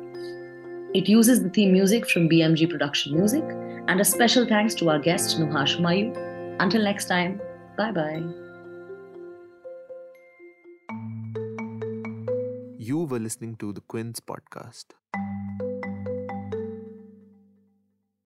It 0.93 1.09
uses 1.09 1.41
the 1.41 1.49
theme 1.49 1.71
music 1.71 2.07
from 2.07 2.29
BMG 2.29 2.69
Production 2.69 3.17
Music, 3.17 3.43
and 3.87 3.99
a 3.99 4.05
special 4.05 4.45
thanks 4.45 4.75
to 4.75 4.91
our 4.91 4.99
guest 4.99 5.39
Nuhash 5.39 5.75
Humayun. 5.75 6.15
Until 6.59 6.83
next 6.83 7.05
time, 7.05 7.41
bye 7.75 7.91
bye. 7.91 8.21
You 12.77 13.05
were 13.05 13.17
listening 13.17 13.55
to 13.55 13.73
the 13.73 13.81
Quint 13.81 14.19
podcast. 14.27 14.85